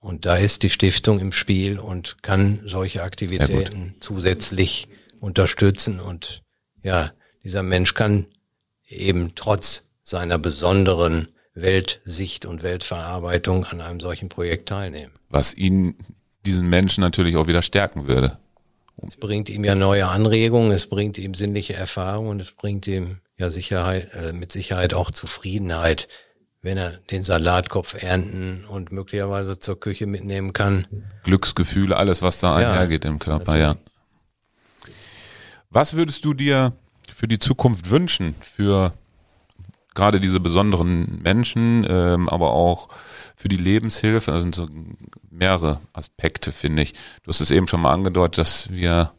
Und 0.00 0.26
da 0.26 0.36
ist 0.36 0.62
die 0.62 0.70
Stiftung 0.70 1.18
im 1.18 1.32
Spiel 1.32 1.78
und 1.78 2.22
kann 2.22 2.60
solche 2.64 3.02
Aktivitäten 3.02 3.96
zusätzlich 4.00 4.88
unterstützen. 5.20 5.98
Und 5.98 6.42
ja, 6.82 7.12
dieser 7.42 7.62
Mensch 7.62 7.94
kann 7.94 8.26
eben 8.86 9.34
trotz 9.34 9.90
seiner 10.02 10.38
besonderen 10.38 11.28
Weltsicht 11.54 12.46
und 12.46 12.62
Weltverarbeitung 12.62 13.64
an 13.64 13.80
einem 13.80 14.00
solchen 14.00 14.28
Projekt 14.28 14.68
teilnehmen. 14.68 15.12
Was 15.28 15.54
ihn, 15.54 15.96
diesen 16.46 16.68
Menschen 16.68 17.00
natürlich 17.00 17.36
auch 17.36 17.48
wieder 17.48 17.62
stärken 17.62 18.06
würde. 18.06 18.38
Es 19.06 19.16
bringt 19.16 19.48
ihm 19.48 19.64
ja 19.64 19.74
neue 19.74 20.08
Anregungen, 20.08 20.72
es 20.72 20.86
bringt 20.86 21.18
ihm 21.18 21.34
sinnliche 21.34 21.74
Erfahrungen 21.74 22.30
und 22.30 22.40
es 22.40 22.52
bringt 22.52 22.86
ihm 22.86 23.18
ja 23.36 23.50
Sicherheit, 23.50 24.12
äh, 24.12 24.32
mit 24.32 24.50
Sicherheit 24.50 24.92
auch 24.92 25.10
Zufriedenheit, 25.10 26.08
wenn 26.62 26.76
er 26.76 26.92
den 27.10 27.22
Salatkopf 27.22 27.94
ernten 28.02 28.64
und 28.64 28.90
möglicherweise 28.92 29.58
zur 29.58 29.78
Küche 29.78 30.06
mitnehmen 30.06 30.52
kann. 30.52 30.86
Glücksgefühle, 31.22 31.96
alles, 31.96 32.22
was 32.22 32.40
da 32.40 32.60
Ja, 32.60 32.72
einhergeht 32.72 33.04
im 33.04 33.18
Körper, 33.18 33.56
ja. 33.56 33.76
Was 35.70 35.94
würdest 35.94 36.24
du 36.24 36.34
dir 36.34 36.72
für 37.14 37.28
die 37.28 37.38
Zukunft 37.38 37.90
wünschen, 37.90 38.34
für 38.40 38.92
gerade 39.94 40.20
diese 40.20 40.40
besonderen 40.40 41.20
Menschen, 41.22 41.86
ähm, 41.88 42.28
aber 42.28 42.52
auch 42.52 42.88
für 43.36 43.48
die 43.48 43.56
Lebenshilfe? 43.56 44.30
Das 44.30 44.40
sind 44.40 44.54
so 44.54 44.68
mehrere 45.30 45.80
Aspekte, 45.92 46.52
finde 46.52 46.82
ich. 46.82 46.94
Du 47.22 47.28
hast 47.28 47.40
es 47.40 47.50
eben 47.50 47.68
schon 47.68 47.82
mal 47.82 47.92
angedeutet, 47.92 48.38
dass 48.38 48.72
wir 48.72 49.12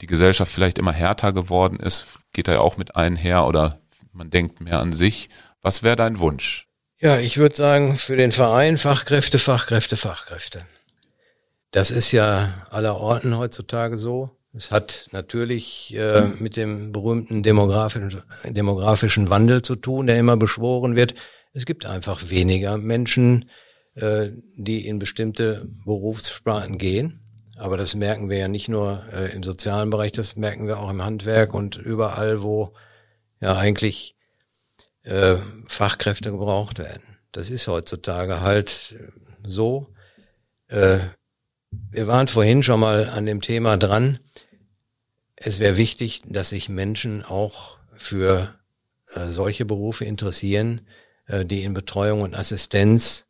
die 0.00 0.06
Gesellschaft 0.06 0.52
vielleicht 0.52 0.78
immer 0.78 0.92
härter 0.92 1.32
geworden 1.32 1.78
ist. 1.78 2.06
Geht 2.32 2.48
da 2.48 2.52
ja 2.52 2.60
auch 2.60 2.76
mit 2.76 2.96
einher 2.96 3.46
oder 3.46 3.78
man 4.12 4.30
denkt 4.30 4.60
mehr 4.60 4.80
an 4.80 4.92
sich. 4.92 5.28
Was 5.66 5.82
wäre 5.82 5.96
dein 5.96 6.20
Wunsch? 6.20 6.68
Ja, 7.00 7.18
ich 7.18 7.38
würde 7.38 7.56
sagen, 7.56 7.96
für 7.96 8.16
den 8.16 8.30
Verein 8.30 8.78
Fachkräfte, 8.78 9.40
Fachkräfte, 9.40 9.96
Fachkräfte. 9.96 10.64
Das 11.72 11.90
ist 11.90 12.12
ja 12.12 12.64
aller 12.70 12.94
Orten 13.00 13.36
heutzutage 13.36 13.96
so. 13.96 14.30
Es 14.54 14.70
hat 14.70 15.08
natürlich 15.10 15.92
äh, 15.96 16.22
mit 16.38 16.56
dem 16.56 16.92
berühmten 16.92 17.42
demografischen, 17.42 18.22
demografischen 18.44 19.28
Wandel 19.28 19.60
zu 19.60 19.74
tun, 19.74 20.06
der 20.06 20.20
immer 20.20 20.36
beschworen 20.36 20.94
wird. 20.94 21.16
Es 21.52 21.66
gibt 21.66 21.84
einfach 21.84 22.30
weniger 22.30 22.78
Menschen, 22.78 23.50
äh, 23.96 24.28
die 24.56 24.86
in 24.86 25.00
bestimmte 25.00 25.66
Berufssparten 25.84 26.78
gehen. 26.78 27.24
Aber 27.56 27.76
das 27.76 27.96
merken 27.96 28.30
wir 28.30 28.38
ja 28.38 28.46
nicht 28.46 28.68
nur 28.68 29.02
äh, 29.12 29.32
im 29.32 29.42
sozialen 29.42 29.90
Bereich, 29.90 30.12
das 30.12 30.36
merken 30.36 30.68
wir 30.68 30.78
auch 30.78 30.90
im 30.90 31.02
Handwerk 31.02 31.54
und 31.54 31.74
überall, 31.74 32.44
wo 32.44 32.72
ja 33.40 33.56
eigentlich 33.56 34.15
äh, 35.06 35.36
Fachkräfte 35.66 36.30
gebraucht 36.30 36.78
werden. 36.78 37.02
Das 37.32 37.50
ist 37.50 37.68
heutzutage 37.68 38.40
halt 38.40 38.96
äh, 38.98 39.08
so. 39.44 39.88
Äh, 40.68 40.98
wir 41.70 42.06
waren 42.06 42.26
vorhin 42.26 42.62
schon 42.62 42.80
mal 42.80 43.08
an 43.08 43.26
dem 43.26 43.40
Thema 43.40 43.76
dran. 43.76 44.18
Es 45.36 45.58
wäre 45.58 45.76
wichtig, 45.76 46.22
dass 46.24 46.50
sich 46.50 46.68
Menschen 46.68 47.22
auch 47.22 47.78
für 47.94 48.54
äh, 49.12 49.26
solche 49.26 49.64
Berufe 49.64 50.04
interessieren, 50.04 50.86
äh, 51.26 51.44
die 51.44 51.62
in 51.62 51.74
Betreuung 51.74 52.22
und 52.22 52.34
Assistenz 52.34 53.26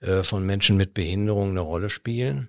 äh, 0.00 0.22
von 0.22 0.46
Menschen 0.46 0.76
mit 0.76 0.94
Behinderung 0.94 1.50
eine 1.50 1.60
Rolle 1.60 1.90
spielen. 1.90 2.48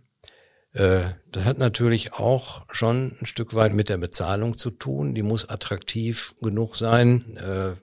Äh, 0.73 1.01
Das 1.31 1.43
hat 1.45 1.57
natürlich 1.57 2.13
auch 2.13 2.65
schon 2.71 3.17
ein 3.19 3.25
Stück 3.25 3.55
weit 3.55 3.73
mit 3.73 3.89
der 3.89 3.97
Bezahlung 3.97 4.57
zu 4.57 4.69
tun. 4.71 5.15
Die 5.15 5.23
muss 5.23 5.49
attraktiv 5.49 6.35
genug 6.39 6.75
sein. 6.75 7.79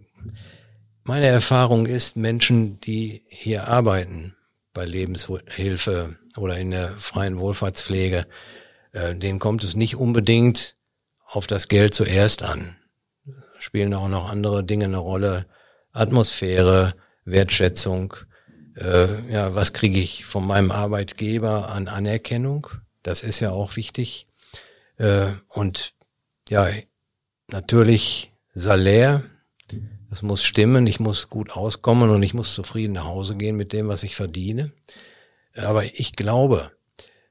Meine 1.09 1.27
Erfahrung 1.27 1.87
ist, 1.87 2.17
Menschen, 2.17 2.81
die 2.81 3.23
hier 3.29 3.69
arbeiten, 3.69 4.35
bei 4.73 4.85
Lebenshilfe 4.85 6.17
oder 6.37 6.59
in 6.59 6.73
der 6.73 6.99
freien 6.99 7.39
Wohlfahrtspflege, 7.39 8.27
äh, 8.91 9.15
denen 9.15 9.39
kommt 9.39 9.63
es 9.63 9.77
nicht 9.77 9.95
unbedingt 9.95 10.75
auf 11.25 11.47
das 11.47 11.69
Geld 11.69 11.95
zuerst 11.95 12.43
an. 12.43 12.75
Spielen 13.61 13.95
auch 13.95 14.09
noch 14.09 14.29
andere 14.29 14.65
Dinge 14.65 14.87
eine 14.87 14.99
Rolle. 14.99 15.47
Atmosphäre, 15.93 16.95
Wertschätzung, 17.25 18.17
äh, 18.75 19.33
ja, 19.33 19.55
was 19.55 19.73
kriege 19.73 20.01
ich 20.01 20.25
von 20.25 20.45
meinem 20.45 20.73
Arbeitgeber 20.73 21.69
an 21.69 21.87
Anerkennung? 21.87 22.67
Das 23.05 23.23
ist 23.23 23.39
ja 23.39 23.53
auch 23.53 23.77
wichtig. 23.77 24.27
Äh, 24.97 25.29
und 25.51 25.95
ja, 26.49 26.69
natürlich 27.47 28.33
Salär, 28.55 29.23
das 30.11 30.23
muss 30.23 30.43
stimmen, 30.43 30.87
ich 30.87 31.01
muss 31.01 31.29
gut 31.29 31.51
auskommen 31.51 32.11
und 32.11 32.23
ich 32.23 32.35
muss 32.35 32.55
zufrieden 32.55 32.95
nach 32.95 33.05
Hause 33.05 33.37
gehen 33.37 33.57
mit 33.57 33.73
dem, 33.73 33.89
was 33.89 34.03
ich 34.03 34.15
verdiene. 34.15 34.73
Aber 35.55 35.85
ich 35.85 36.13
glaube, 36.13 36.73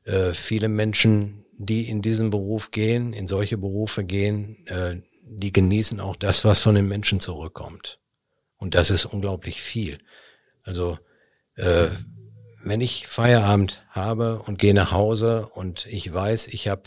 äh, 0.03 0.33
viele 0.33 0.67
Menschen, 0.67 1.45
die 1.57 1.88
in 1.89 2.01
diesen 2.01 2.29
Beruf 2.29 2.71
gehen, 2.71 3.13
in 3.13 3.27
solche 3.27 3.57
Berufe 3.57 4.03
gehen, 4.03 4.65
äh, 4.67 5.01
die 5.27 5.53
genießen 5.53 5.99
auch 5.99 6.15
das, 6.15 6.45
was 6.45 6.61
von 6.61 6.75
den 6.75 6.88
Menschen 6.88 7.19
zurückkommt. 7.19 7.99
Und 8.57 8.75
das 8.75 8.89
ist 8.89 9.05
unglaublich 9.05 9.61
viel. 9.61 9.99
Also 10.63 10.97
äh, 11.55 11.88
wenn 12.63 12.81
ich 12.81 13.07
Feierabend 13.07 13.83
habe 13.89 14.39
und 14.39 14.59
gehe 14.59 14.73
nach 14.73 14.91
Hause 14.91 15.47
und 15.47 15.85
ich 15.85 16.11
weiß, 16.11 16.47
ich 16.47 16.67
habe 16.67 16.83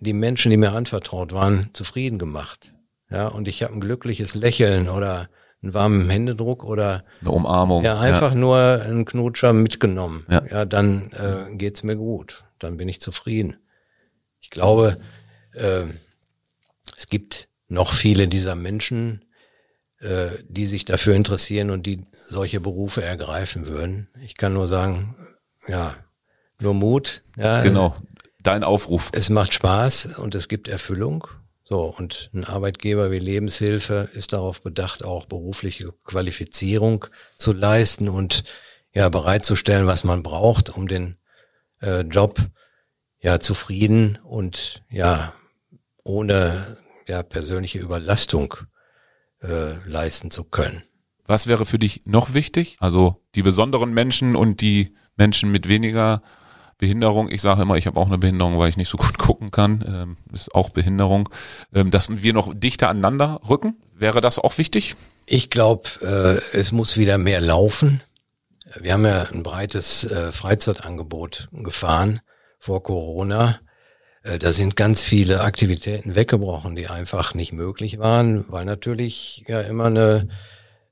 die 0.00 0.12
Menschen, 0.12 0.50
die 0.50 0.58
mir 0.58 0.72
anvertraut 0.72 1.32
waren, 1.32 1.70
zufrieden 1.72 2.18
gemacht. 2.18 2.74
Ja, 3.10 3.28
und 3.28 3.46
ich 3.48 3.62
habe 3.62 3.72
ein 3.74 3.80
glückliches 3.80 4.34
Lächeln 4.34 4.88
oder 4.88 5.28
einen 5.62 5.74
warmen 5.74 6.10
Händedruck 6.10 6.64
oder 6.64 7.04
Eine 7.20 7.30
Umarmung. 7.30 7.84
ja, 7.84 7.98
einfach 8.00 8.34
nur 8.34 8.58
einen 8.58 9.04
Knutscher 9.04 9.52
mitgenommen. 9.52 10.26
Ja. 10.28 10.44
Ja, 10.50 10.64
dann 10.64 11.10
äh, 11.12 11.56
geht's 11.56 11.82
mir 11.82 11.96
gut. 11.96 12.44
Dann 12.58 12.76
bin 12.76 12.88
ich 12.88 13.00
zufrieden. 13.00 13.56
Ich 14.40 14.50
glaube, 14.50 14.96
äh, 15.52 15.84
es 16.96 17.06
gibt 17.06 17.48
noch 17.68 17.92
viele 17.92 18.28
dieser 18.28 18.54
Menschen, 18.54 19.24
äh, 20.00 20.28
die 20.48 20.66
sich 20.66 20.84
dafür 20.84 21.14
interessieren 21.14 21.70
und 21.70 21.86
die 21.86 22.04
solche 22.26 22.60
Berufe 22.60 23.02
ergreifen 23.02 23.68
würden. 23.68 24.08
Ich 24.22 24.36
kann 24.36 24.52
nur 24.52 24.68
sagen, 24.68 25.16
ja, 25.68 25.94
nur 26.60 26.74
Mut. 26.74 27.22
Ja, 27.36 27.62
Genau. 27.62 27.96
Dein 28.42 28.62
Aufruf. 28.62 29.10
Es 29.12 29.28
macht 29.30 29.54
Spaß 29.54 30.18
und 30.18 30.36
es 30.36 30.46
gibt 30.46 30.68
Erfüllung. 30.68 31.26
So, 31.68 31.82
und 31.82 32.30
ein 32.32 32.44
Arbeitgeber 32.44 33.10
wie 33.10 33.18
Lebenshilfe 33.18 34.08
ist 34.14 34.32
darauf 34.32 34.62
bedacht, 34.62 35.04
auch 35.04 35.26
berufliche 35.26 35.92
Qualifizierung 36.04 37.06
zu 37.38 37.52
leisten 37.52 38.08
und 38.08 38.44
ja 38.94 39.08
bereitzustellen, 39.08 39.88
was 39.88 40.04
man 40.04 40.22
braucht, 40.22 40.70
um 40.70 40.86
den 40.86 41.16
äh, 41.82 42.02
Job 42.02 42.38
ja 43.18 43.40
zufrieden 43.40 44.16
und 44.22 44.84
ja 44.90 45.34
ohne 46.04 46.76
ja 47.08 47.24
persönliche 47.24 47.80
Überlastung 47.80 48.54
äh, 49.42 49.74
leisten 49.88 50.30
zu 50.30 50.44
können. 50.44 50.84
Was 51.24 51.48
wäre 51.48 51.66
für 51.66 51.78
dich 51.78 52.02
noch 52.04 52.32
wichtig? 52.32 52.76
Also 52.78 53.24
die 53.34 53.42
besonderen 53.42 53.92
Menschen 53.92 54.36
und 54.36 54.60
die 54.60 54.94
Menschen 55.16 55.50
mit 55.50 55.66
weniger 55.68 56.22
Behinderung. 56.78 57.30
Ich 57.30 57.40
sage 57.40 57.62
immer, 57.62 57.76
ich 57.76 57.86
habe 57.86 57.98
auch 57.98 58.06
eine 58.06 58.18
Behinderung, 58.18 58.58
weil 58.58 58.68
ich 58.68 58.76
nicht 58.76 58.88
so 58.88 58.98
gut 58.98 59.18
gucken 59.18 59.50
kann. 59.50 59.84
Ähm, 59.86 60.16
ist 60.32 60.54
auch 60.54 60.70
Behinderung. 60.70 61.28
Ähm, 61.74 61.90
dass 61.90 62.22
wir 62.22 62.32
noch 62.32 62.52
dichter 62.54 62.88
aneinander 62.88 63.40
rücken. 63.48 63.76
Wäre 63.94 64.20
das 64.20 64.38
auch 64.38 64.58
wichtig? 64.58 64.96
Ich 65.26 65.50
glaube, 65.50 65.88
äh, 66.52 66.56
es 66.56 66.72
muss 66.72 66.98
wieder 66.98 67.18
mehr 67.18 67.40
laufen. 67.40 68.02
Wir 68.78 68.92
haben 68.92 69.04
ja 69.04 69.22
ein 69.24 69.42
breites 69.42 70.04
äh, 70.04 70.32
Freizeitangebot 70.32 71.48
gefahren 71.52 72.20
vor 72.58 72.82
Corona. 72.82 73.60
Äh, 74.22 74.38
da 74.38 74.52
sind 74.52 74.76
ganz 74.76 75.02
viele 75.02 75.40
Aktivitäten 75.40 76.14
weggebrochen, 76.14 76.76
die 76.76 76.88
einfach 76.88 77.34
nicht 77.34 77.52
möglich 77.52 77.98
waren, 77.98 78.44
weil 78.48 78.64
natürlich 78.64 79.44
ja 79.46 79.60
immer 79.60 79.86
eine 79.86 80.28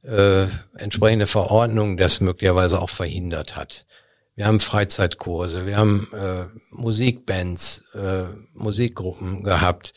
äh, 0.02 0.46
entsprechende 0.76 1.26
Verordnung 1.26 1.96
das 1.96 2.20
möglicherweise 2.20 2.80
auch 2.80 2.90
verhindert 2.90 3.56
hat. 3.56 3.86
Wir 4.36 4.46
haben 4.46 4.58
Freizeitkurse, 4.58 5.64
wir 5.64 5.76
haben 5.76 6.08
äh, 6.12 6.46
Musikbands, 6.70 7.84
äh, 7.94 8.24
Musikgruppen 8.52 9.44
gehabt, 9.44 9.94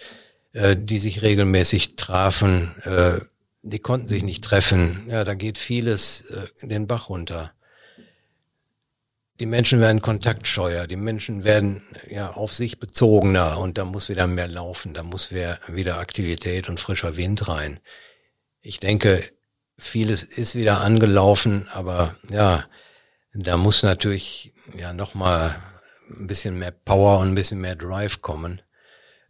äh, 0.53 0.75
die 0.75 0.99
sich 0.99 1.23
regelmäßig 1.23 1.95
trafen. 1.95 2.75
Äh, 2.83 3.21
die 3.63 3.79
konnten 3.79 4.07
sich 4.07 4.23
nicht 4.23 4.43
treffen. 4.43 5.07
Ja, 5.09 5.23
da 5.23 5.33
geht 5.33 5.57
vieles 5.57 6.21
äh, 6.29 6.47
den 6.61 6.87
Bach 6.87 7.09
runter. 7.09 7.51
Die 9.39 9.45
Menschen 9.45 9.79
werden 9.79 10.01
kontaktscheuer, 10.01 10.87
die 10.87 10.95
Menschen 10.95 11.43
werden 11.43 11.83
ja 12.09 12.31
auf 12.31 12.53
sich 12.53 12.79
bezogener 12.79 13.59
und 13.59 13.77
da 13.77 13.85
muss 13.85 14.09
wieder 14.09 14.25
mehr 14.25 14.47
laufen, 14.47 14.95
da 14.95 15.03
muss 15.03 15.31
wieder, 15.31 15.97
Aktivität 15.99 16.69
und 16.69 16.79
frischer 16.79 17.17
Wind 17.17 17.47
rein. 17.47 17.79
Ich 18.61 18.79
denke, 18.79 19.23
vieles 19.77 20.23
ist 20.23 20.55
wieder 20.55 20.81
angelaufen, 20.81 21.67
aber 21.71 22.15
ja, 22.31 22.65
da 23.33 23.57
muss 23.57 23.83
natürlich 23.83 24.53
ja 24.77 24.93
nochmal 24.93 25.55
ein 26.09 26.27
bisschen 26.27 26.57
mehr 26.57 26.71
Power 26.71 27.19
und 27.19 27.29
ein 27.29 27.35
bisschen 27.35 27.59
mehr 27.59 27.75
Drive 27.75 28.21
kommen, 28.21 28.61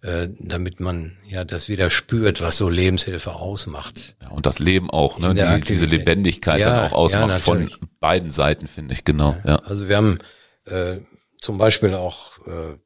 äh, 0.01 0.27
damit 0.39 0.79
man 0.79 1.17
ja 1.27 1.43
das 1.43 1.69
wieder 1.69 1.89
spürt, 1.89 2.41
was 2.41 2.57
so 2.57 2.69
Lebenshilfe 2.69 3.33
ausmacht. 3.33 4.15
Ja, 4.21 4.29
und 4.29 4.45
das 4.45 4.59
Leben 4.59 4.89
auch, 4.89 5.19
ne? 5.19 5.33
Die, 5.33 5.61
diese. 5.61 5.85
Lebendigkeit 5.85 6.59
Ja, 6.59 6.69
dann 6.69 6.85
auch 6.85 6.93
ausmacht 6.93 7.29
ja, 7.29 7.37
von 7.37 7.71
beiden 7.99 8.29
Seiten, 8.29 8.67
finde 8.67 8.93
ich, 8.93 9.03
genau. 9.03 9.35
Ja. 9.43 9.57
Also 9.57 9.89
wir 9.89 9.97
haben 9.97 10.19
äh, 10.65 10.97
zum 11.41 11.57
Beispiel 11.57 11.93
auch 11.93 12.37
äh, 12.47 12.77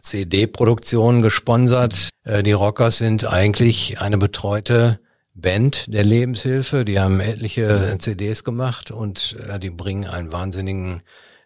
CD-Produktionen 0.00 1.22
gesponsert. 1.22 2.10
Äh, 2.24 2.42
die 2.42 2.52
Rockers 2.52 2.98
sind 2.98 3.24
eigentlich 3.24 4.00
eine 4.00 4.18
betreute 4.18 5.00
Band 5.34 5.92
der 5.92 6.04
Lebenshilfe. 6.04 6.84
Die 6.84 7.00
haben 7.00 7.20
etliche 7.20 7.96
CDs 7.98 8.44
gemacht 8.44 8.90
und 8.90 9.36
äh, 9.48 9.58
die 9.58 9.70
bringen 9.70 10.06
einen 10.06 10.32
wahnsinnigen 10.32 11.02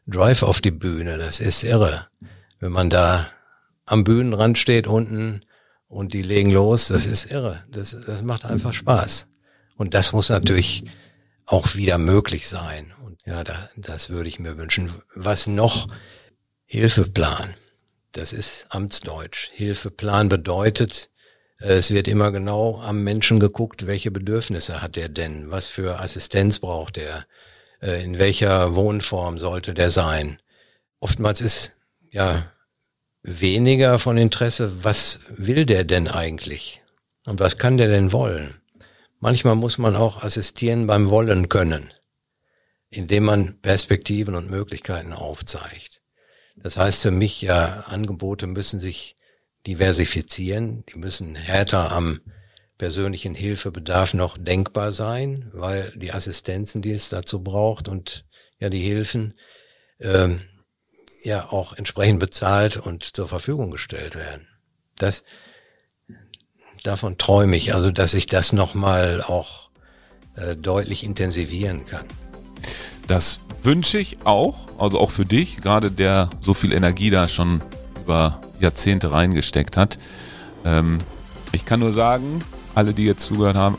Drive 0.07 0.43
auf 0.43 0.61
die 0.61 0.71
Bühne. 0.71 1.19
Das 1.19 1.41
ist 1.41 1.65
irre. 1.65 2.09
Wenn 2.59 2.73
man 2.73 2.91
da 2.91 3.29
am 3.85 4.05
Bühnenrand 4.05 4.59
steht 4.59 4.87
unten 4.87 5.43
und 5.89 6.15
die 6.15 6.23
legen 6.23 6.51
los, 6.51 6.89
das 6.89 7.07
ist 7.07 7.31
irre. 7.31 7.65
Das, 7.71 7.97
das 8.07 8.23
macht 8.23 8.45
einfach 8.45 8.73
Spaß. 8.73 9.29
Und 9.77 9.95
das 9.95 10.13
muss 10.13 10.31
natürlich 10.31 10.85
auch 11.45 11.77
wieder 11.77 11.99
möglich 11.99 12.49
sein. 12.49 12.93
Und 13.05 13.21
ja, 13.25 13.45
da, 13.45 13.71
das 13.77 14.11
würde 14.11 14.29
ich 14.29 14.39
mir 14.39 14.57
wünschen. 14.57 14.91
Was 15.15 15.47
noch? 15.47 15.87
Hilfeplan. 16.65 17.55
Das 18.13 18.33
ist 18.33 18.67
Amtsdeutsch. 18.71 19.51
Hilfeplan 19.53 20.29
bedeutet, 20.29 21.11
es 21.59 21.91
wird 21.91 22.07
immer 22.07 22.33
genau 22.33 22.81
am 22.81 23.03
Menschen 23.03 23.41
geguckt, 23.41 23.87
welche 23.87 24.11
Bedürfnisse 24.11 24.83
hat 24.83 24.97
er 24.97 25.09
denn, 25.09 25.51
was 25.51 25.69
für 25.69 26.01
Assistenz 26.01 26.59
braucht 26.59 26.99
er, 26.99 27.27
äh, 27.81 28.05
in 28.05 28.19
welcher 28.19 28.77
Wohnform 28.77 29.39
sollte 29.39 29.73
der 29.73 29.91
sein. 29.91 30.39
Oftmals 31.01 31.41
ist 31.41 31.73
ja 32.11 32.53
weniger 33.23 33.99
von 33.99 34.19
Interesse, 34.19 34.85
was 34.85 35.21
will 35.29 35.67
der 35.67 35.85
denn 35.85 36.09
eigentlich 36.09 36.83
und 37.25 37.41
was 37.41 37.59
kann 37.59 37.79
der 37.79 37.89
denn 37.89 38.13
wollen. 38.13 38.61
Manchmal 39.19 39.57
muss 39.57 39.79
man 39.79 39.97
auch 39.97 40.23
assistieren 40.23 40.87
beim 40.87 41.09
Wollen 41.11 41.49
können, 41.49 41.91
indem 42.91 43.25
man 43.25 43.61
Perspektiven 43.61 44.35
und 44.35 44.51
Möglichkeiten 44.51 45.13
aufzeigt. 45.13 46.03
Das 46.57 46.77
heißt 46.77 47.03
für 47.03 47.11
mich 47.11 47.43
ja, 47.43 47.85
Angebote 47.89 48.47
müssen 48.47 48.79
sich 48.79 49.16
diversifizieren, 49.67 50.85
die 50.87 50.99
müssen 50.99 51.35
härter 51.35 51.93
am 51.93 52.21
persönlichen 52.79 53.35
Hilfebedarf 53.35 54.15
noch 54.15 54.37
denkbar 54.39 54.93
sein, 54.93 55.51
weil 55.53 55.93
die 55.97 56.13
Assistenzen, 56.13 56.83
die 56.83 56.93
es 56.93 57.09
dazu 57.09 57.43
braucht 57.43 57.89
und 57.89 58.27
ja 58.59 58.69
die 58.69 58.81
Hilfen, 58.81 59.35
ähm, 60.01 60.43
ja 61.25 61.51
auch 61.51 61.73
entsprechend 61.73 62.21
bezahlt 62.21 62.77
und 62.77 63.05
zur 63.17 63.27
Verfügung 63.27 63.71
gestellt 63.71 64.15
werden. 64.15 64.47
Das, 64.99 65.25
davon 66.83 67.19
träume 67.19 67.57
ich, 67.57 67.75
also 67.75 67.91
dass 67.91 68.15
ich 68.15 68.27
das 68.27 68.53
nochmal 68.53 69.23
auch 69.23 69.71
äh, 70.37 70.55
deutlich 70.55 71.03
intensivieren 71.03 71.85
kann. 71.85 72.07
Das 73.07 73.41
wünsche 73.63 73.99
ich 73.99 74.19
auch, 74.25 74.69
also 74.79 74.99
auch 75.01 75.11
für 75.11 75.25
dich, 75.25 75.59
gerade 75.59 75.91
der 75.91 76.31
so 76.41 76.55
viel 76.55 76.73
Energie 76.73 77.11
da 77.11 77.27
schon 77.27 77.61
über 78.05 78.41
Jahrzehnte 78.61 79.13
reingesteckt 79.13 79.77
hat. 79.77 79.99
Ähm, 80.65 80.99
ich 81.53 81.65
kann 81.65 81.81
nur 81.81 81.93
sagen, 81.93 82.41
alle, 82.75 82.93
die 82.93 83.05
jetzt 83.05 83.25
zugehört 83.25 83.57
haben, 83.57 83.79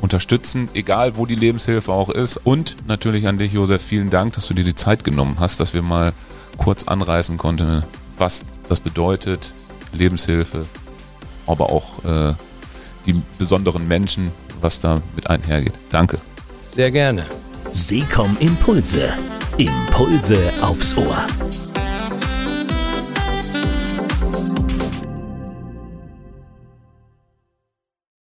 unterstützen, 0.00 0.68
egal 0.74 1.16
wo 1.16 1.26
die 1.26 1.34
Lebenshilfe 1.34 1.92
auch 1.92 2.10
ist. 2.10 2.36
Und 2.36 2.76
natürlich 2.86 3.26
an 3.26 3.38
dich, 3.38 3.52
Josef, 3.52 3.82
vielen 3.82 4.10
Dank, 4.10 4.34
dass 4.34 4.46
du 4.46 4.54
dir 4.54 4.64
die 4.64 4.74
Zeit 4.74 5.04
genommen 5.04 5.36
hast, 5.40 5.60
dass 5.60 5.74
wir 5.74 5.82
mal 5.82 6.12
kurz 6.56 6.84
anreißen 6.84 7.38
konnten, 7.38 7.82
was 8.16 8.44
das 8.68 8.80
bedeutet, 8.80 9.54
Lebenshilfe, 9.92 10.66
aber 11.46 11.70
auch 11.70 12.04
äh, 12.04 12.34
die 13.06 13.22
besonderen 13.38 13.88
Menschen, 13.88 14.30
was 14.60 14.80
da 14.80 15.00
mit 15.16 15.28
einhergeht. 15.28 15.74
Danke. 15.90 16.18
Sehr 16.74 16.90
gerne. 16.90 17.26
Seekom 17.72 18.36
Impulse. 18.40 19.12
Impulse 19.56 20.52
aufs 20.60 20.96
Ohr. 20.96 21.26